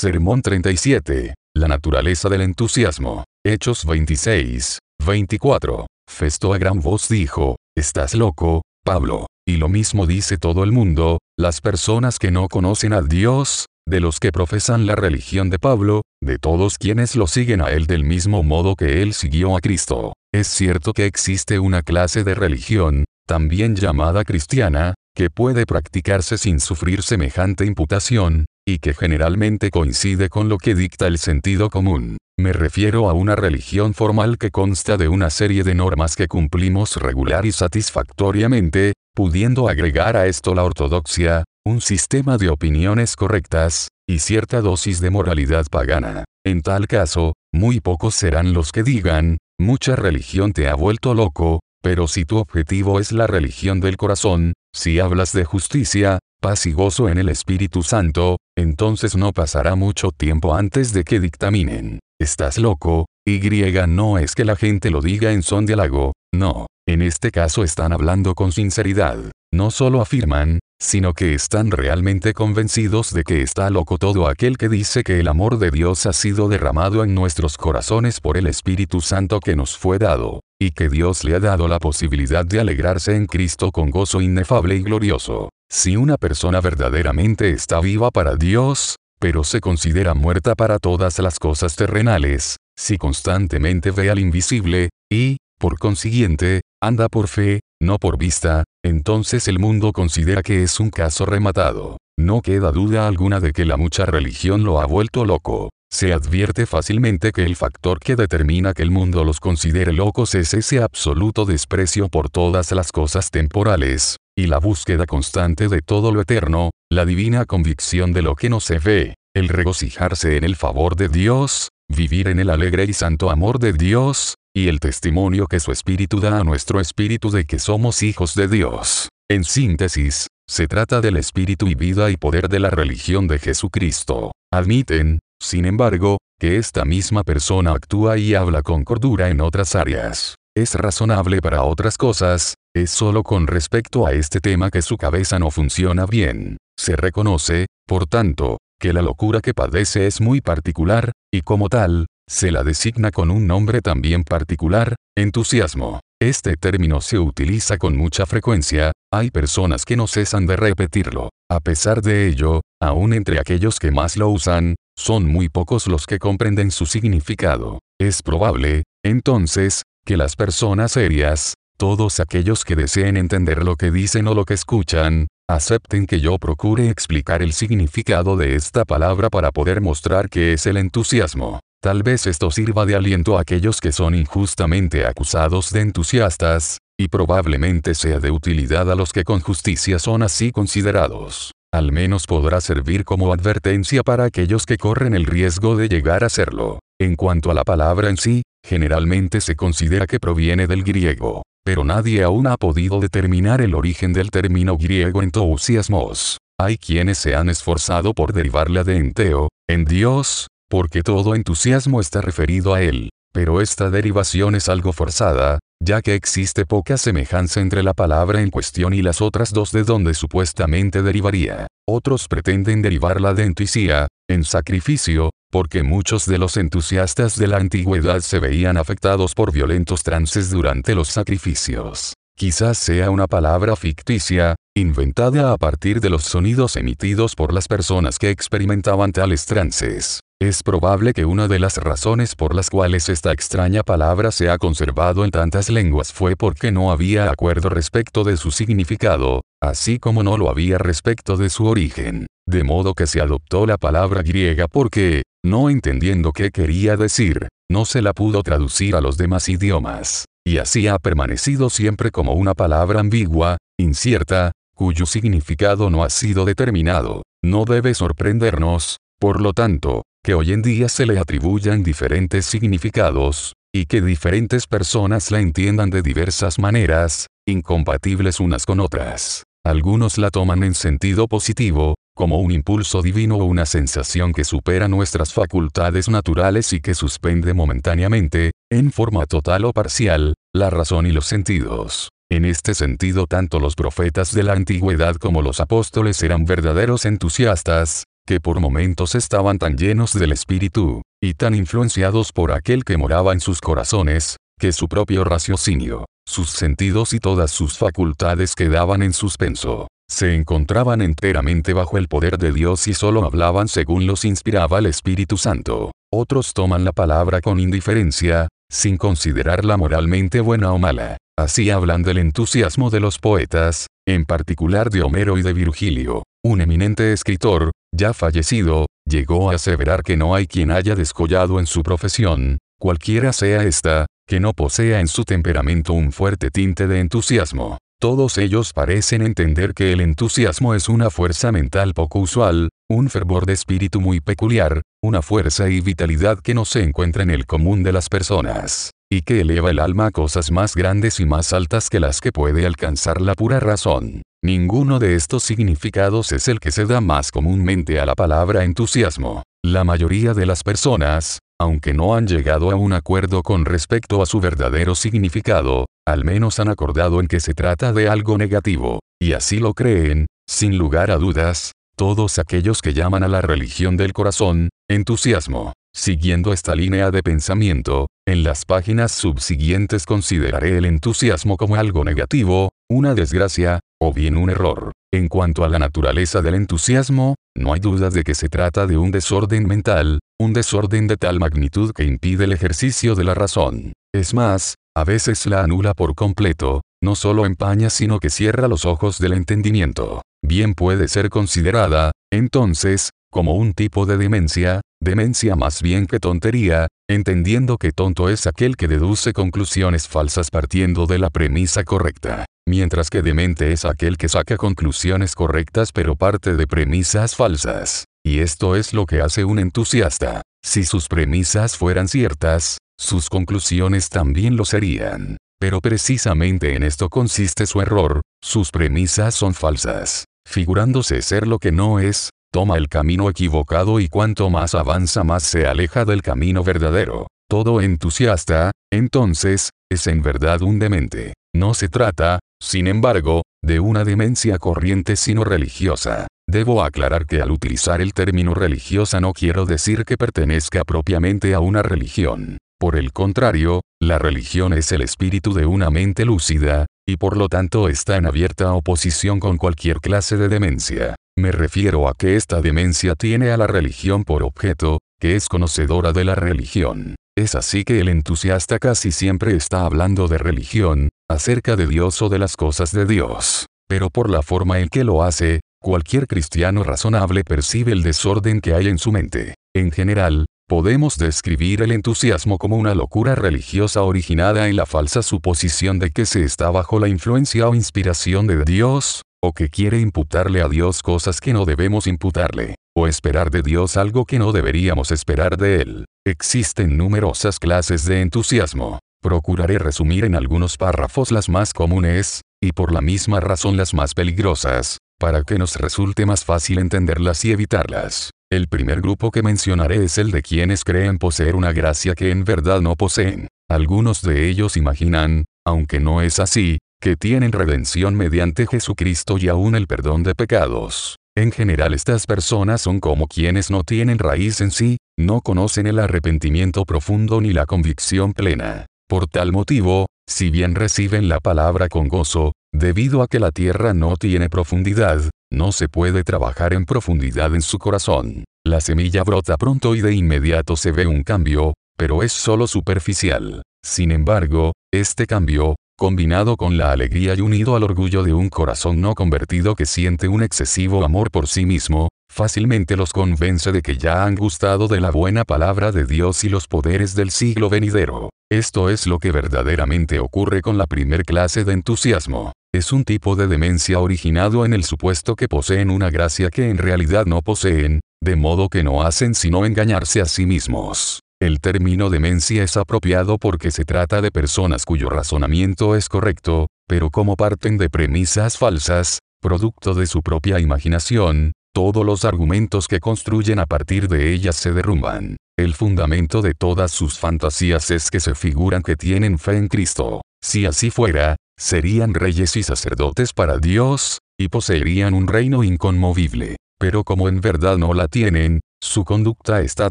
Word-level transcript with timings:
Sermón 0.00 0.42
37. 0.42 1.34
La 1.56 1.66
naturaleza 1.66 2.28
del 2.28 2.42
entusiasmo. 2.42 3.24
Hechos 3.44 3.84
26. 3.84 4.78
24. 5.04 5.86
Festo 6.08 6.54
a 6.54 6.58
gran 6.58 6.78
voz 6.78 7.08
dijo, 7.08 7.56
¿estás 7.76 8.14
loco, 8.14 8.62
Pablo? 8.84 9.26
Y 9.44 9.56
lo 9.56 9.68
mismo 9.68 10.06
dice 10.06 10.38
todo 10.38 10.62
el 10.62 10.70
mundo, 10.70 11.18
las 11.36 11.60
personas 11.60 12.20
que 12.20 12.30
no 12.30 12.46
conocen 12.46 12.92
a 12.92 13.02
Dios, 13.02 13.66
de 13.88 13.98
los 13.98 14.20
que 14.20 14.30
profesan 14.30 14.86
la 14.86 14.94
religión 14.94 15.50
de 15.50 15.58
Pablo, 15.58 16.02
de 16.22 16.38
todos 16.38 16.78
quienes 16.78 17.16
lo 17.16 17.26
siguen 17.26 17.60
a 17.60 17.72
él 17.72 17.88
del 17.88 18.04
mismo 18.04 18.44
modo 18.44 18.76
que 18.76 19.02
él 19.02 19.14
siguió 19.14 19.56
a 19.56 19.60
Cristo. 19.60 20.12
Es 20.32 20.46
cierto 20.46 20.92
que 20.92 21.06
existe 21.06 21.58
una 21.58 21.82
clase 21.82 22.22
de 22.22 22.36
religión, 22.36 23.04
también 23.26 23.74
llamada 23.74 24.22
cristiana, 24.22 24.94
que 25.16 25.28
puede 25.28 25.66
practicarse 25.66 26.38
sin 26.38 26.60
sufrir 26.60 27.02
semejante 27.02 27.64
imputación, 27.64 28.44
y 28.68 28.80
que 28.80 28.92
generalmente 28.92 29.70
coincide 29.70 30.28
con 30.28 30.50
lo 30.50 30.58
que 30.58 30.74
dicta 30.74 31.06
el 31.06 31.16
sentido 31.16 31.70
común. 31.70 32.18
Me 32.38 32.52
refiero 32.52 33.08
a 33.08 33.14
una 33.14 33.34
religión 33.34 33.94
formal 33.94 34.36
que 34.36 34.50
consta 34.50 34.98
de 34.98 35.08
una 35.08 35.30
serie 35.30 35.64
de 35.64 35.74
normas 35.74 36.16
que 36.16 36.28
cumplimos 36.28 36.96
regular 36.96 37.46
y 37.46 37.52
satisfactoriamente, 37.52 38.92
pudiendo 39.14 39.70
agregar 39.70 40.18
a 40.18 40.26
esto 40.26 40.54
la 40.54 40.64
ortodoxia, 40.64 41.44
un 41.64 41.80
sistema 41.80 42.36
de 42.36 42.50
opiniones 42.50 43.16
correctas, 43.16 43.88
y 44.06 44.18
cierta 44.18 44.60
dosis 44.60 45.00
de 45.00 45.08
moralidad 45.08 45.64
pagana. 45.70 46.24
En 46.44 46.60
tal 46.60 46.88
caso, 46.88 47.32
muy 47.54 47.80
pocos 47.80 48.14
serán 48.14 48.52
los 48.52 48.70
que 48.70 48.82
digan, 48.82 49.38
mucha 49.58 49.96
religión 49.96 50.52
te 50.52 50.68
ha 50.68 50.74
vuelto 50.74 51.14
loco, 51.14 51.60
pero 51.82 52.06
si 52.06 52.26
tu 52.26 52.36
objetivo 52.36 53.00
es 53.00 53.12
la 53.12 53.26
religión 53.26 53.80
del 53.80 53.96
corazón, 53.96 54.52
si 54.74 55.00
hablas 55.00 55.32
de 55.32 55.46
justicia, 55.46 56.18
paz 56.40 56.66
y 56.66 56.72
gozo 56.72 57.08
en 57.08 57.18
el 57.18 57.28
Espíritu 57.28 57.82
Santo, 57.82 58.36
entonces 58.56 59.16
no 59.16 59.32
pasará 59.32 59.74
mucho 59.74 60.10
tiempo 60.10 60.54
antes 60.54 60.92
de 60.92 61.04
que 61.04 61.20
dictaminen. 61.20 62.00
¿Estás 62.20 62.58
loco? 62.58 63.06
Y 63.26 63.40
no 63.86 64.18
es 64.18 64.34
que 64.34 64.44
la 64.44 64.56
gente 64.56 64.90
lo 64.90 65.00
diga 65.00 65.32
en 65.32 65.42
son 65.42 65.66
de 65.66 65.74
halago, 65.74 66.12
no. 66.34 66.66
En 66.86 67.02
este 67.02 67.30
caso 67.30 67.62
están 67.64 67.92
hablando 67.92 68.34
con 68.34 68.52
sinceridad. 68.52 69.18
No 69.52 69.70
solo 69.70 70.02
afirman, 70.02 70.58
sino 70.80 71.14
que 71.14 71.32
están 71.32 71.70
realmente 71.70 72.34
convencidos 72.34 73.12
de 73.12 73.24
que 73.24 73.42
está 73.42 73.70
loco 73.70 73.96
todo 73.96 74.28
aquel 74.28 74.58
que 74.58 74.68
dice 74.68 75.02
que 75.02 75.18
el 75.20 75.28
amor 75.28 75.58
de 75.58 75.70
Dios 75.70 76.04
ha 76.06 76.12
sido 76.12 76.48
derramado 76.48 77.02
en 77.02 77.14
nuestros 77.14 77.56
corazones 77.56 78.20
por 78.20 78.36
el 78.36 78.46
Espíritu 78.46 79.00
Santo 79.00 79.40
que 79.40 79.56
nos 79.56 79.78
fue 79.78 79.98
dado, 79.98 80.40
y 80.60 80.72
que 80.72 80.88
Dios 80.88 81.24
le 81.24 81.34
ha 81.34 81.40
dado 81.40 81.66
la 81.66 81.78
posibilidad 81.78 82.44
de 82.44 82.60
alegrarse 82.60 83.16
en 83.16 83.26
Cristo 83.26 83.72
con 83.72 83.90
gozo 83.90 84.20
inefable 84.20 84.76
y 84.76 84.82
glorioso. 84.82 85.48
Si 85.70 85.96
una 85.96 86.16
persona 86.18 86.60
verdaderamente 86.60 87.50
está 87.50 87.80
viva 87.80 88.10
para 88.10 88.36
Dios, 88.36 88.96
pero 89.18 89.44
se 89.44 89.60
considera 89.60 90.14
muerta 90.14 90.54
para 90.54 90.78
todas 90.78 91.18
las 91.18 91.38
cosas 91.38 91.74
terrenales, 91.74 92.56
si 92.76 92.98
constantemente 92.98 93.90
ve 93.90 94.10
al 94.10 94.18
invisible, 94.18 94.90
y, 95.10 95.38
por 95.58 95.78
consiguiente, 95.78 96.60
anda 96.80 97.08
por 97.08 97.28
fe, 97.28 97.60
no 97.80 97.98
por 97.98 98.18
vista, 98.18 98.64
entonces 98.84 99.48
el 99.48 99.58
mundo 99.58 99.92
considera 99.92 100.42
que 100.42 100.62
es 100.62 100.80
un 100.80 100.90
caso 100.90 101.26
rematado. 101.26 101.96
No 102.18 102.42
queda 102.42 102.72
duda 102.72 103.06
alguna 103.06 103.38
de 103.38 103.52
que 103.52 103.64
la 103.64 103.76
mucha 103.76 104.04
religión 104.04 104.64
lo 104.64 104.80
ha 104.80 104.86
vuelto 104.86 105.24
loco. 105.24 105.70
Se 105.90 106.12
advierte 106.12 106.66
fácilmente 106.66 107.32
que 107.32 107.44
el 107.44 107.56
factor 107.56 107.98
que 108.00 108.16
determina 108.16 108.74
que 108.74 108.82
el 108.82 108.90
mundo 108.90 109.24
los 109.24 109.40
considere 109.40 109.92
locos 109.92 110.34
es 110.34 110.52
ese 110.52 110.82
absoluto 110.82 111.44
desprecio 111.44 112.08
por 112.08 112.28
todas 112.28 112.72
las 112.72 112.92
cosas 112.92 113.30
temporales, 113.30 114.16
y 114.36 114.48
la 114.48 114.58
búsqueda 114.58 115.06
constante 115.06 115.68
de 115.68 115.80
todo 115.80 116.12
lo 116.12 116.20
eterno, 116.20 116.70
la 116.90 117.06
divina 117.06 117.46
convicción 117.46 118.12
de 118.12 118.22
lo 118.22 118.34
que 118.34 118.50
no 118.50 118.60
se 118.60 118.78
ve, 118.78 119.14
el 119.38 119.48
regocijarse 119.48 120.36
en 120.36 120.44
el 120.44 120.56
favor 120.56 120.96
de 120.96 121.08
Dios, 121.08 121.68
vivir 121.88 122.28
en 122.28 122.40
el 122.40 122.50
alegre 122.50 122.84
y 122.84 122.92
santo 122.92 123.30
amor 123.30 123.58
de 123.58 123.72
Dios, 123.72 124.34
y 124.54 124.68
el 124.68 124.80
testimonio 124.80 125.46
que 125.46 125.60
su 125.60 125.70
espíritu 125.70 126.20
da 126.20 126.40
a 126.40 126.44
nuestro 126.44 126.80
espíritu 126.80 127.30
de 127.30 127.44
que 127.44 127.58
somos 127.58 128.02
hijos 128.02 128.34
de 128.34 128.48
Dios. 128.48 129.08
En 129.30 129.44
síntesis, 129.44 130.26
se 130.48 130.66
trata 130.66 131.00
del 131.00 131.16
espíritu 131.16 131.68
y 131.68 131.74
vida 131.74 132.10
y 132.10 132.16
poder 132.16 132.48
de 132.48 132.58
la 132.58 132.70
religión 132.70 133.28
de 133.28 133.38
Jesucristo. 133.38 134.32
Admiten, 134.52 135.20
sin 135.40 135.66
embargo, 135.66 136.18
que 136.40 136.56
esta 136.56 136.84
misma 136.84 137.22
persona 137.22 137.72
actúa 137.72 138.18
y 138.18 138.34
habla 138.34 138.62
con 138.62 138.84
cordura 138.84 139.28
en 139.28 139.40
otras 139.40 139.74
áreas. 139.74 140.34
Es 140.56 140.74
razonable 140.74 141.40
para 141.40 141.62
otras 141.62 141.96
cosas, 141.96 142.54
es 142.74 142.90
solo 142.90 143.22
con 143.22 143.46
respecto 143.46 144.06
a 144.06 144.12
este 144.12 144.40
tema 144.40 144.70
que 144.70 144.82
su 144.82 144.96
cabeza 144.96 145.38
no 145.38 145.50
funciona 145.50 146.06
bien. 146.06 146.56
Se 146.76 146.96
reconoce, 146.96 147.66
por 147.86 148.06
tanto, 148.06 148.58
que 148.80 148.92
la 148.92 149.02
locura 149.02 149.40
que 149.40 149.54
padece 149.54 150.06
es 150.06 150.20
muy 150.20 150.40
particular, 150.40 151.12
y 151.32 151.42
como 151.42 151.68
tal, 151.68 152.06
se 152.28 152.52
la 152.52 152.62
designa 152.62 153.10
con 153.10 153.30
un 153.30 153.46
nombre 153.46 153.80
también 153.80 154.22
particular, 154.24 154.94
entusiasmo. 155.16 156.00
Este 156.20 156.56
término 156.56 157.00
se 157.00 157.18
utiliza 157.18 157.78
con 157.78 157.96
mucha 157.96 158.26
frecuencia, 158.26 158.92
hay 159.12 159.30
personas 159.30 159.84
que 159.84 159.96
no 159.96 160.06
cesan 160.06 160.46
de 160.46 160.56
repetirlo. 160.56 161.30
A 161.50 161.60
pesar 161.60 162.02
de 162.02 162.28
ello, 162.28 162.60
aún 162.80 163.12
entre 163.14 163.40
aquellos 163.40 163.78
que 163.78 163.90
más 163.90 164.16
lo 164.16 164.28
usan, 164.28 164.74
son 164.96 165.26
muy 165.26 165.48
pocos 165.48 165.86
los 165.86 166.06
que 166.06 166.18
comprenden 166.18 166.70
su 166.70 166.86
significado. 166.86 167.78
Es 168.00 168.22
probable, 168.22 168.82
entonces, 169.04 169.84
que 170.04 170.16
las 170.16 170.36
personas 170.36 170.92
serias, 170.92 171.54
todos 171.78 172.20
aquellos 172.20 172.64
que 172.64 172.76
deseen 172.76 173.16
entender 173.16 173.64
lo 173.64 173.76
que 173.76 173.90
dicen 173.90 174.26
o 174.26 174.34
lo 174.34 174.44
que 174.44 174.54
escuchan, 174.54 175.28
acepten 175.48 176.06
que 176.06 176.20
yo 176.20 176.38
procure 176.38 176.90
explicar 176.90 177.42
el 177.42 177.54
significado 177.54 178.36
de 178.36 178.54
esta 178.54 178.84
palabra 178.84 179.30
para 179.30 179.50
poder 179.50 179.80
mostrar 179.80 180.28
qué 180.28 180.52
es 180.52 180.66
el 180.66 180.76
entusiasmo. 180.76 181.60
Tal 181.82 182.02
vez 182.02 182.26
esto 182.26 182.50
sirva 182.50 182.84
de 182.84 182.96
aliento 182.96 183.38
a 183.38 183.42
aquellos 183.42 183.80
que 183.80 183.92
son 183.92 184.14
injustamente 184.14 185.06
acusados 185.06 185.72
de 185.72 185.80
entusiastas, 185.80 186.78
y 187.00 187.08
probablemente 187.08 187.94
sea 187.94 188.18
de 188.18 188.30
utilidad 188.30 188.90
a 188.90 188.94
los 188.94 189.12
que 189.12 189.24
con 189.24 189.40
justicia 189.40 189.98
son 189.98 190.22
así 190.22 190.52
considerados. 190.52 191.52
Al 191.72 191.92
menos 191.92 192.26
podrá 192.26 192.60
servir 192.60 193.04
como 193.04 193.32
advertencia 193.32 194.02
para 194.02 194.24
aquellos 194.24 194.66
que 194.66 194.76
corren 194.76 195.14
el 195.14 195.24
riesgo 195.24 195.76
de 195.76 195.88
llegar 195.88 196.24
a 196.24 196.28
serlo. 196.28 196.80
En 197.00 197.14
cuanto 197.14 197.50
a 197.50 197.54
la 197.54 197.64
palabra 197.64 198.10
en 198.10 198.16
sí, 198.16 198.42
generalmente 198.66 199.40
se 199.40 199.54
considera 199.54 200.06
que 200.06 200.18
proviene 200.18 200.66
del 200.66 200.82
griego, 200.82 201.42
pero 201.68 201.84
nadie 201.84 202.22
aún 202.22 202.46
ha 202.46 202.56
podido 202.56 202.98
determinar 202.98 203.60
el 203.60 203.74
origen 203.74 204.14
del 204.14 204.30
término 204.30 204.78
griego 204.78 205.22
entusiasmos. 205.22 206.38
Hay 206.58 206.78
quienes 206.78 207.18
se 207.18 207.34
han 207.34 207.50
esforzado 207.50 208.14
por 208.14 208.32
derivarla 208.32 208.84
de 208.84 208.96
enteo, 208.96 209.50
en 209.68 209.84
Dios, 209.84 210.46
porque 210.70 211.02
todo 211.02 211.34
entusiasmo 211.34 212.00
está 212.00 212.22
referido 212.22 212.72
a 212.72 212.80
él. 212.80 213.10
Pero 213.34 213.60
esta 213.60 213.90
derivación 213.90 214.54
es 214.54 214.70
algo 214.70 214.94
forzada, 214.94 215.58
ya 215.80 216.02
que 216.02 216.14
existe 216.14 216.66
poca 216.66 216.98
semejanza 216.98 217.60
entre 217.60 217.82
la 217.82 217.94
palabra 217.94 218.42
en 218.42 218.50
cuestión 218.50 218.92
y 218.92 219.02
las 219.02 219.22
otras 219.22 219.52
dos 219.52 219.72
de 219.72 219.84
donde 219.84 220.14
supuestamente 220.14 221.02
derivaría. 221.02 221.66
Otros 221.86 222.28
pretenden 222.28 222.82
derivarla 222.82 223.34
de 223.34 223.44
entusia, 223.44 224.08
en 224.28 224.44
sacrificio, 224.44 225.30
porque 225.50 225.82
muchos 225.82 226.26
de 226.26 226.38
los 226.38 226.56
entusiastas 226.56 227.38
de 227.38 227.46
la 227.46 227.56
antigüedad 227.56 228.20
se 228.20 228.38
veían 228.38 228.76
afectados 228.76 229.34
por 229.34 229.52
violentos 229.52 230.02
trances 230.02 230.50
durante 230.50 230.94
los 230.94 231.08
sacrificios. 231.08 232.12
Quizás 232.36 232.78
sea 232.78 233.10
una 233.10 233.26
palabra 233.26 233.74
ficticia, 233.74 234.54
inventada 234.76 235.52
a 235.52 235.56
partir 235.56 236.00
de 236.00 236.10
los 236.10 236.24
sonidos 236.24 236.76
emitidos 236.76 237.34
por 237.34 237.52
las 237.52 237.66
personas 237.66 238.18
que 238.18 238.30
experimentaban 238.30 239.12
tales 239.12 239.46
trances. 239.46 240.20
Es 240.40 240.62
probable 240.62 241.14
que 241.14 241.24
una 241.24 241.48
de 241.48 241.58
las 241.58 241.78
razones 241.78 242.36
por 242.36 242.54
las 242.54 242.70
cuales 242.70 243.08
esta 243.08 243.32
extraña 243.32 243.82
palabra 243.82 244.30
se 244.30 244.48
ha 244.48 244.56
conservado 244.56 245.24
en 245.24 245.32
tantas 245.32 245.68
lenguas 245.68 246.12
fue 246.12 246.36
porque 246.36 246.70
no 246.70 246.92
había 246.92 247.28
acuerdo 247.28 247.70
respecto 247.70 248.22
de 248.22 248.36
su 248.36 248.52
significado, 248.52 249.40
así 249.60 249.98
como 249.98 250.22
no 250.22 250.38
lo 250.38 250.48
había 250.48 250.78
respecto 250.78 251.36
de 251.36 251.50
su 251.50 251.66
origen. 251.66 252.28
De 252.46 252.62
modo 252.62 252.94
que 252.94 253.08
se 253.08 253.20
adoptó 253.20 253.66
la 253.66 253.78
palabra 253.78 254.22
griega 254.22 254.68
porque, 254.68 255.22
no 255.44 255.70
entendiendo 255.70 256.30
qué 256.30 256.52
quería 256.52 256.96
decir, 256.96 257.48
no 257.68 257.84
se 257.84 258.00
la 258.00 258.12
pudo 258.12 258.44
traducir 258.44 258.94
a 258.94 259.00
los 259.00 259.18
demás 259.18 259.48
idiomas. 259.48 260.26
Y 260.46 260.58
así 260.58 260.86
ha 260.86 261.00
permanecido 261.00 261.68
siempre 261.68 262.12
como 262.12 262.34
una 262.34 262.54
palabra 262.54 263.00
ambigua, 263.00 263.56
incierta, 263.76 264.52
cuyo 264.72 265.04
significado 265.04 265.90
no 265.90 266.04
ha 266.04 266.10
sido 266.10 266.44
determinado. 266.44 267.22
No 267.44 267.64
debe 267.64 267.92
sorprendernos, 267.94 268.98
por 269.18 269.40
lo 269.40 269.52
tanto, 269.52 270.04
que 270.28 270.34
hoy 270.34 270.52
en 270.52 270.60
día 270.60 270.90
se 270.90 271.06
le 271.06 271.18
atribuyan 271.18 271.82
diferentes 271.82 272.44
significados, 272.44 273.54
y 273.74 273.86
que 273.86 274.02
diferentes 274.02 274.66
personas 274.66 275.30
la 275.30 275.40
entiendan 275.40 275.88
de 275.88 276.02
diversas 276.02 276.58
maneras, 276.58 277.28
incompatibles 277.46 278.38
unas 278.38 278.66
con 278.66 278.78
otras. 278.80 279.44
Algunos 279.64 280.18
la 280.18 280.28
toman 280.28 280.64
en 280.64 280.74
sentido 280.74 281.28
positivo, 281.28 281.94
como 282.14 282.40
un 282.40 282.50
impulso 282.50 283.00
divino 283.00 283.36
o 283.36 283.44
una 283.44 283.64
sensación 283.64 284.34
que 284.34 284.44
supera 284.44 284.86
nuestras 284.86 285.32
facultades 285.32 286.10
naturales 286.10 286.74
y 286.74 286.80
que 286.82 286.92
suspende 286.92 287.54
momentáneamente, 287.54 288.50
en 288.70 288.92
forma 288.92 289.24
total 289.24 289.64
o 289.64 289.72
parcial, 289.72 290.34
la 290.54 290.68
razón 290.68 291.06
y 291.06 291.12
los 291.12 291.24
sentidos. 291.24 292.10
En 292.30 292.44
este 292.44 292.74
sentido 292.74 293.26
tanto 293.26 293.60
los 293.60 293.74
profetas 293.74 294.34
de 294.34 294.42
la 294.42 294.52
antigüedad 294.52 295.16
como 295.16 295.40
los 295.40 295.58
apóstoles 295.58 296.22
eran 296.22 296.44
verdaderos 296.44 297.06
entusiastas, 297.06 298.04
que 298.28 298.40
por 298.42 298.60
momentos 298.60 299.14
estaban 299.14 299.58
tan 299.58 299.78
llenos 299.78 300.12
del 300.12 300.32
Espíritu, 300.32 301.00
y 301.18 301.32
tan 301.32 301.54
influenciados 301.54 302.30
por 302.30 302.52
aquel 302.52 302.84
que 302.84 302.98
moraba 302.98 303.32
en 303.32 303.40
sus 303.40 303.62
corazones, 303.62 304.36
que 304.60 304.72
su 304.72 304.86
propio 304.86 305.24
raciocinio, 305.24 306.04
sus 306.28 306.50
sentidos 306.50 307.14
y 307.14 307.20
todas 307.20 307.50
sus 307.50 307.78
facultades 307.78 308.54
quedaban 308.54 309.02
en 309.02 309.14
suspenso. 309.14 309.88
Se 310.10 310.34
encontraban 310.34 311.00
enteramente 311.00 311.72
bajo 311.72 311.96
el 311.96 312.08
poder 312.08 312.36
de 312.36 312.52
Dios 312.52 312.86
y 312.86 312.92
solo 312.92 313.24
hablaban 313.24 313.66
según 313.66 314.06
los 314.06 314.26
inspiraba 314.26 314.80
el 314.80 314.86
Espíritu 314.86 315.38
Santo. 315.38 315.92
Otros 316.12 316.52
toman 316.52 316.84
la 316.84 316.92
palabra 316.92 317.40
con 317.40 317.58
indiferencia, 317.58 318.48
sin 318.70 318.96
considerarla 318.96 319.76
moralmente 319.76 320.40
buena 320.40 320.72
o 320.72 320.78
mala. 320.78 321.16
Así 321.38 321.70
hablan 321.70 322.02
del 322.02 322.18
entusiasmo 322.18 322.90
de 322.90 323.00
los 323.00 323.18
poetas, 323.18 323.86
en 324.06 324.24
particular 324.24 324.90
de 324.90 325.02
Homero 325.02 325.38
y 325.38 325.42
de 325.42 325.52
Virgilio. 325.52 326.24
Un 326.44 326.60
eminente 326.60 327.12
escritor, 327.12 327.70
ya 327.94 328.12
fallecido, 328.12 328.86
llegó 329.06 329.50
a 329.50 329.54
aseverar 329.54 330.02
que 330.02 330.16
no 330.16 330.34
hay 330.34 330.46
quien 330.46 330.70
haya 330.70 330.94
descollado 330.94 331.60
en 331.60 331.66
su 331.66 331.82
profesión, 331.82 332.58
cualquiera 332.78 333.32
sea 333.32 333.64
esta, 333.64 334.06
que 334.26 334.40
no 334.40 334.52
posea 334.52 335.00
en 335.00 335.08
su 335.08 335.24
temperamento 335.24 335.92
un 335.92 336.12
fuerte 336.12 336.50
tinte 336.50 336.86
de 336.86 337.00
entusiasmo. 337.00 337.78
Todos 338.00 338.38
ellos 338.38 338.72
parecen 338.72 339.22
entender 339.22 339.74
que 339.74 339.92
el 339.92 340.00
entusiasmo 340.00 340.74
es 340.74 340.88
una 340.88 341.10
fuerza 341.10 341.50
mental 341.50 341.94
poco 341.94 342.20
usual, 342.20 342.68
un 342.90 343.10
fervor 343.10 343.44
de 343.44 343.52
espíritu 343.52 344.00
muy 344.00 344.20
peculiar, 344.20 344.80
una 345.02 345.20
fuerza 345.20 345.68
y 345.68 345.80
vitalidad 345.82 346.38
que 346.40 346.54
no 346.54 346.64
se 346.64 346.82
encuentra 346.82 347.22
en 347.22 347.28
el 347.30 347.44
común 347.44 347.82
de 347.82 347.92
las 347.92 348.08
personas, 348.08 348.92
y 349.12 349.22
que 349.22 349.42
eleva 349.42 349.70
el 349.70 349.78
alma 349.78 350.06
a 350.06 350.10
cosas 350.10 350.50
más 350.50 350.74
grandes 350.74 351.20
y 351.20 351.26
más 351.26 351.52
altas 351.52 351.90
que 351.90 352.00
las 352.00 352.22
que 352.22 352.32
puede 352.32 352.64
alcanzar 352.64 353.20
la 353.20 353.34
pura 353.34 353.60
razón. 353.60 354.22
Ninguno 354.42 354.98
de 354.98 355.16
estos 355.16 355.42
significados 355.42 356.32
es 356.32 356.48
el 356.48 356.60
que 356.60 356.72
se 356.72 356.86
da 356.86 357.02
más 357.02 357.30
comúnmente 357.30 358.00
a 358.00 358.06
la 358.06 358.14
palabra 358.14 358.64
entusiasmo. 358.64 359.42
La 359.62 359.84
mayoría 359.84 360.32
de 360.32 360.46
las 360.46 360.62
personas, 360.62 361.40
aunque 361.60 361.92
no 361.92 362.14
han 362.14 362.26
llegado 362.26 362.70
a 362.70 362.76
un 362.76 362.94
acuerdo 362.94 363.42
con 363.42 363.66
respecto 363.66 364.22
a 364.22 364.26
su 364.26 364.40
verdadero 364.40 364.94
significado, 364.94 365.84
al 366.06 366.24
menos 366.24 366.58
han 366.58 366.68
acordado 366.68 367.20
en 367.20 367.26
que 367.26 367.40
se 367.40 367.52
trata 367.52 367.92
de 367.92 368.08
algo 368.08 368.38
negativo, 368.38 369.00
y 369.20 369.34
así 369.34 369.58
lo 369.58 369.74
creen, 369.74 370.26
sin 370.48 370.78
lugar 370.78 371.10
a 371.10 371.18
dudas, 371.18 371.72
todos 371.98 372.38
aquellos 372.38 372.80
que 372.80 372.94
llaman 372.94 373.24
a 373.24 373.28
la 373.28 373.40
religión 373.40 373.96
del 373.96 374.12
corazón, 374.12 374.68
entusiasmo. 374.88 375.72
Siguiendo 375.92 376.52
esta 376.52 376.76
línea 376.76 377.10
de 377.10 377.24
pensamiento, 377.24 378.06
en 378.24 378.44
las 378.44 378.64
páginas 378.64 379.10
subsiguientes 379.10 380.06
consideraré 380.06 380.78
el 380.78 380.84
entusiasmo 380.84 381.56
como 381.56 381.74
algo 381.74 382.04
negativo, 382.04 382.68
una 382.88 383.14
desgracia, 383.14 383.80
o 384.00 384.12
bien 384.12 384.36
un 384.36 384.48
error. 384.48 384.92
En 385.12 385.26
cuanto 385.26 385.64
a 385.64 385.68
la 385.68 385.80
naturaleza 385.80 386.40
del 386.40 386.54
entusiasmo, 386.54 387.34
no 387.56 387.72
hay 387.72 387.80
duda 387.80 388.10
de 388.10 388.22
que 388.22 388.36
se 388.36 388.48
trata 388.48 388.86
de 388.86 388.96
un 388.96 389.10
desorden 389.10 389.66
mental, 389.66 390.20
un 390.38 390.52
desorden 390.52 391.08
de 391.08 391.16
tal 391.16 391.40
magnitud 391.40 391.92
que 391.92 392.04
impide 392.04 392.44
el 392.44 392.52
ejercicio 392.52 393.16
de 393.16 393.24
la 393.24 393.34
razón. 393.34 393.92
Es 394.14 394.34
más, 394.34 394.76
a 394.96 395.02
veces 395.02 395.46
la 395.46 395.64
anula 395.64 395.94
por 395.94 396.14
completo, 396.14 396.80
no 397.02 397.14
solo 397.14 397.46
empaña 397.46 397.90
sino 397.90 398.20
que 398.20 398.30
cierra 398.30 398.68
los 398.68 398.84
ojos 398.84 399.18
del 399.18 399.32
entendimiento. 399.32 400.22
Bien 400.42 400.74
puede 400.74 401.08
ser 401.08 401.30
considerada, 401.30 402.12
entonces, 402.32 403.10
como 403.30 403.54
un 403.54 403.72
tipo 403.72 404.06
de 404.06 404.16
demencia, 404.16 404.80
demencia 405.00 405.56
más 405.56 405.82
bien 405.82 406.06
que 406.06 406.20
tontería, 406.20 406.86
entendiendo 407.08 407.76
que 407.76 407.92
tonto 407.92 408.28
es 408.28 408.46
aquel 408.46 408.76
que 408.76 408.88
deduce 408.88 409.32
conclusiones 409.32 410.08
falsas 410.08 410.50
partiendo 410.50 411.06
de 411.06 411.18
la 411.18 411.30
premisa 411.30 411.84
correcta 411.84 412.46
mientras 412.68 413.08
que 413.10 413.22
demente 413.22 413.72
es 413.72 413.84
aquel 413.84 414.16
que 414.16 414.28
saca 414.28 414.56
conclusiones 414.56 415.34
correctas 415.34 415.90
pero 415.90 416.14
parte 416.14 416.54
de 416.54 416.66
premisas 416.66 417.34
falsas. 417.34 418.04
Y 418.24 418.40
esto 418.40 418.76
es 418.76 418.92
lo 418.92 419.06
que 419.06 419.22
hace 419.22 419.44
un 419.44 419.58
entusiasta. 419.58 420.42
Si 420.62 420.84
sus 420.84 421.08
premisas 421.08 421.76
fueran 421.76 422.08
ciertas, 422.08 422.78
sus 422.98 423.30
conclusiones 423.30 424.10
también 424.10 424.56
lo 424.56 424.64
serían. 424.64 425.38
Pero 425.60 425.80
precisamente 425.80 426.76
en 426.76 426.84
esto 426.84 427.08
consiste 427.08 427.66
su 427.66 427.80
error, 427.80 428.20
sus 428.42 428.70
premisas 428.70 429.34
son 429.34 429.54
falsas. 429.54 430.24
Figurándose 430.46 431.20
ser 431.22 431.46
lo 431.46 431.58
que 431.58 431.72
no 431.72 431.98
es, 431.98 432.30
toma 432.52 432.76
el 432.76 432.88
camino 432.88 433.28
equivocado 433.28 434.00
y 434.00 434.08
cuanto 434.08 434.50
más 434.50 434.74
avanza 434.74 435.24
más 435.24 435.42
se 435.42 435.66
aleja 435.66 436.04
del 436.04 436.22
camino 436.22 436.62
verdadero. 436.62 437.26
Todo 437.50 437.80
entusiasta, 437.80 438.70
entonces, 438.92 439.70
es 439.90 440.06
en 440.06 440.22
verdad 440.22 440.62
un 440.62 440.78
demente. 440.78 441.34
No 441.54 441.74
se 441.74 441.88
trata, 441.88 442.38
sin 442.62 442.86
embargo, 442.86 443.42
de 443.62 443.80
una 443.80 444.04
demencia 444.04 444.58
corriente 444.58 445.16
sino 445.16 445.44
religiosa. 445.44 446.26
Debo 446.48 446.82
aclarar 446.82 447.26
que 447.26 447.42
al 447.42 447.50
utilizar 447.50 448.00
el 448.00 448.14
término 448.14 448.54
religiosa 448.54 449.20
no 449.20 449.32
quiero 449.32 449.66
decir 449.66 450.04
que 450.04 450.16
pertenezca 450.16 450.84
propiamente 450.84 451.52
a 451.54 451.60
una 451.60 451.82
religión. 451.82 452.58
Por 452.80 452.94
el 452.94 453.12
contrario, 453.12 453.80
la 454.00 454.20
religión 454.20 454.72
es 454.72 454.92
el 454.92 455.02
espíritu 455.02 455.52
de 455.52 455.66
una 455.66 455.90
mente 455.90 456.24
lúcida, 456.24 456.86
y 457.08 457.16
por 457.16 457.36
lo 457.36 457.48
tanto 457.48 457.88
está 457.88 458.16
en 458.16 458.26
abierta 458.26 458.72
oposición 458.72 459.40
con 459.40 459.56
cualquier 459.56 460.00
clase 460.00 460.36
de 460.36 460.48
demencia. 460.48 461.16
Me 461.36 461.50
refiero 461.50 462.08
a 462.08 462.14
que 462.14 462.36
esta 462.36 462.60
demencia 462.60 463.16
tiene 463.16 463.50
a 463.50 463.56
la 463.56 463.66
religión 463.66 464.22
por 464.22 464.44
objeto, 464.44 464.98
que 465.20 465.34
es 465.34 465.48
conocedora 465.48 466.12
de 466.12 466.24
la 466.24 466.36
religión. 466.36 467.16
Es 467.36 467.56
así 467.56 467.84
que 467.84 467.98
el 467.98 468.08
entusiasta 468.08 468.78
casi 468.78 469.10
siempre 469.10 469.56
está 469.56 469.84
hablando 469.84 470.28
de 470.28 470.38
religión, 470.38 471.08
acerca 471.28 471.74
de 471.74 471.88
Dios 471.88 472.22
o 472.22 472.28
de 472.28 472.38
las 472.38 472.56
cosas 472.56 472.92
de 472.92 473.06
Dios. 473.06 473.66
Pero 473.88 474.08
por 474.10 474.30
la 474.30 474.42
forma 474.42 474.78
en 474.78 474.88
que 474.88 475.02
lo 475.02 475.24
hace, 475.24 475.60
cualquier 475.80 476.28
cristiano 476.28 476.84
razonable 476.84 477.42
percibe 477.42 477.90
el 477.90 478.04
desorden 478.04 478.60
que 478.60 478.74
hay 478.74 478.86
en 478.86 478.98
su 478.98 479.10
mente. 479.10 479.54
En 479.74 479.90
general, 479.90 480.46
podemos 480.68 481.16
describir 481.16 481.80
el 481.80 481.92
entusiasmo 481.92 482.58
como 482.58 482.76
una 482.76 482.94
locura 482.94 483.34
religiosa 483.34 484.02
originada 484.02 484.68
en 484.68 484.76
la 484.76 484.84
falsa 484.84 485.22
suposición 485.22 485.98
de 485.98 486.10
que 486.10 486.26
se 486.26 486.44
está 486.44 486.70
bajo 486.70 487.00
la 487.00 487.08
influencia 487.08 487.66
o 487.68 487.74
inspiración 487.74 488.46
de 488.46 488.64
Dios, 488.64 489.22
o 489.42 489.54
que 489.54 489.70
quiere 489.70 489.98
imputarle 489.98 490.60
a 490.60 490.68
Dios 490.68 491.02
cosas 491.02 491.40
que 491.40 491.54
no 491.54 491.64
debemos 491.64 492.06
imputarle, 492.06 492.74
o 492.94 493.06
esperar 493.06 493.50
de 493.50 493.62
Dios 493.62 493.96
algo 493.96 494.26
que 494.26 494.38
no 494.38 494.52
deberíamos 494.52 495.10
esperar 495.10 495.56
de 495.56 495.80
Él. 495.80 496.04
Existen 496.26 496.98
numerosas 496.98 497.58
clases 497.58 498.04
de 498.04 498.20
entusiasmo. 498.20 498.98
Procuraré 499.22 499.78
resumir 499.78 500.26
en 500.26 500.34
algunos 500.34 500.76
párrafos 500.76 501.32
las 501.32 501.48
más 501.48 501.72
comunes, 501.72 502.42
y 502.62 502.72
por 502.72 502.92
la 502.92 503.00
misma 503.00 503.40
razón 503.40 503.78
las 503.78 503.94
más 503.94 504.12
peligrosas, 504.12 504.98
para 505.18 505.44
que 505.44 505.58
nos 505.58 505.76
resulte 505.76 506.26
más 506.26 506.44
fácil 506.44 506.78
entenderlas 506.78 507.42
y 507.46 507.52
evitarlas. 507.52 508.32
El 508.50 508.66
primer 508.68 509.02
grupo 509.02 509.30
que 509.30 509.42
mencionaré 509.42 510.04
es 510.04 510.16
el 510.16 510.30
de 510.30 510.40
quienes 510.40 510.82
creen 510.82 511.18
poseer 511.18 511.54
una 511.54 511.72
gracia 511.72 512.14
que 512.14 512.30
en 512.30 512.44
verdad 512.44 512.80
no 512.80 512.96
poseen. 512.96 513.48
Algunos 513.68 514.22
de 514.22 514.48
ellos 514.48 514.78
imaginan, 514.78 515.44
aunque 515.66 516.00
no 516.00 516.22
es 516.22 516.38
así, 516.38 516.78
que 516.98 517.14
tienen 517.14 517.52
redención 517.52 518.14
mediante 518.14 518.66
Jesucristo 518.66 519.36
y 519.36 519.48
aún 519.48 519.74
el 519.74 519.86
perdón 519.86 520.22
de 520.22 520.34
pecados. 520.34 521.16
En 521.36 521.52
general 521.52 521.92
estas 521.92 522.26
personas 522.26 522.80
son 522.80 523.00
como 523.00 523.26
quienes 523.26 523.70
no 523.70 523.84
tienen 523.84 524.18
raíz 524.18 524.62
en 524.62 524.70
sí, 524.70 524.96
no 525.18 525.42
conocen 525.42 525.86
el 525.86 525.98
arrepentimiento 525.98 526.86
profundo 526.86 527.42
ni 527.42 527.52
la 527.52 527.66
convicción 527.66 528.32
plena. 528.32 528.86
Por 529.10 529.26
tal 529.26 529.52
motivo, 529.52 530.06
si 530.26 530.48
bien 530.48 530.74
reciben 530.74 531.28
la 531.28 531.40
palabra 531.40 531.88
con 531.88 532.08
gozo, 532.08 532.52
debido 532.72 533.20
a 533.20 533.28
que 533.28 533.40
la 533.40 533.50
tierra 533.50 533.92
no 533.92 534.16
tiene 534.16 534.48
profundidad, 534.48 535.20
no 535.50 535.72
se 535.72 535.88
puede 535.88 536.24
trabajar 536.24 536.72
en 536.72 536.84
profundidad 536.84 537.54
en 537.54 537.62
su 537.62 537.78
corazón. 537.78 538.44
La 538.64 538.80
semilla 538.80 539.24
brota 539.24 539.56
pronto 539.56 539.94
y 539.94 540.00
de 540.00 540.14
inmediato 540.14 540.76
se 540.76 540.92
ve 540.92 541.06
un 541.06 541.22
cambio, 541.22 541.74
pero 541.96 542.22
es 542.22 542.32
solo 542.32 542.66
superficial. 542.66 543.62
Sin 543.84 544.12
embargo, 544.12 544.72
este 544.92 545.26
cambio, 545.26 545.76
combinado 545.96 546.56
con 546.56 546.76
la 546.76 546.92
alegría 546.92 547.34
y 547.34 547.40
unido 547.40 547.76
al 547.76 547.82
orgullo 547.82 548.22
de 548.22 548.32
un 548.32 548.50
corazón 548.50 549.00
no 549.00 549.14
convertido 549.14 549.74
que 549.74 549.86
siente 549.86 550.28
un 550.28 550.42
excesivo 550.42 551.04
amor 551.04 551.30
por 551.30 551.48
sí 551.48 551.66
mismo, 551.66 552.08
fácilmente 552.30 552.96
los 552.96 553.12
convence 553.12 553.72
de 553.72 553.82
que 553.82 553.96
ya 553.96 554.24
han 554.24 554.34
gustado 554.34 554.86
de 554.86 555.00
la 555.00 555.10
buena 555.10 555.44
palabra 555.44 555.92
de 555.92 556.04
Dios 556.04 556.44
y 556.44 556.48
los 556.48 556.66
poderes 556.66 557.14
del 557.14 557.30
siglo 557.30 557.68
venidero. 557.70 558.30
Esto 558.50 558.88
es 558.88 559.06
lo 559.06 559.18
que 559.18 559.30
verdaderamente 559.30 560.20
ocurre 560.20 560.62
con 560.62 560.78
la 560.78 560.86
primer 560.86 561.24
clase 561.24 561.64
de 561.64 561.74
entusiasmo. 561.74 562.52
Es 562.72 562.94
un 562.94 563.04
tipo 563.04 563.36
de 563.36 563.46
demencia 563.46 564.00
originado 564.00 564.64
en 564.64 564.72
el 564.72 564.84
supuesto 564.84 565.36
que 565.36 565.48
poseen 565.48 565.90
una 565.90 566.08
gracia 566.08 566.48
que 566.48 566.70
en 566.70 566.78
realidad 566.78 567.26
no 567.26 567.42
poseen, 567.42 568.00
de 568.22 568.36
modo 568.36 568.70
que 568.70 568.82
no 568.82 569.02
hacen 569.02 569.34
sino 569.34 569.66
engañarse 569.66 570.22
a 570.22 570.24
sí 570.24 570.46
mismos. 570.46 571.20
El 571.42 571.60
término 571.60 572.08
demencia 572.08 572.62
es 572.62 572.78
apropiado 572.78 573.36
porque 573.36 573.70
se 573.70 573.84
trata 573.84 574.22
de 574.22 574.30
personas 574.30 574.86
cuyo 574.86 575.10
razonamiento 575.10 575.94
es 575.94 576.08
correcto, 576.08 576.68
pero 576.88 577.10
como 577.10 577.36
parten 577.36 577.76
de 577.76 577.90
premisas 577.90 578.56
falsas, 578.56 579.18
producto 579.42 579.92
de 579.92 580.06
su 580.06 580.22
propia 580.22 580.58
imaginación, 580.58 581.52
todos 581.74 582.04
los 582.04 582.24
argumentos 582.24 582.88
que 582.88 582.98
construyen 582.98 583.58
a 583.58 583.66
partir 583.66 584.08
de 584.08 584.32
ellas 584.32 584.56
se 584.56 584.72
derrumban. 584.72 585.36
El 585.58 585.74
fundamento 585.74 586.40
de 586.40 586.54
todas 586.54 586.92
sus 586.92 587.18
fantasías 587.18 587.90
es 587.90 588.12
que 588.12 588.20
se 588.20 588.36
figuran 588.36 588.80
que 588.80 588.94
tienen 588.94 589.40
fe 589.40 589.56
en 589.56 589.66
Cristo. 589.66 590.20
Si 590.40 590.66
así 590.66 590.88
fuera, 590.88 591.34
serían 591.58 592.14
reyes 592.14 592.54
y 592.54 592.62
sacerdotes 592.62 593.32
para 593.32 593.58
Dios, 593.58 594.20
y 594.38 594.50
poseerían 594.50 595.14
un 595.14 595.26
reino 595.26 595.64
inconmovible. 595.64 596.58
pero 596.80 597.02
como 597.02 597.28
en 597.28 597.40
verdad 597.40 597.76
no 597.76 597.92
la 597.92 598.06
tienen, 598.06 598.60
su 598.80 599.04
conducta 599.04 599.60
está 599.62 599.90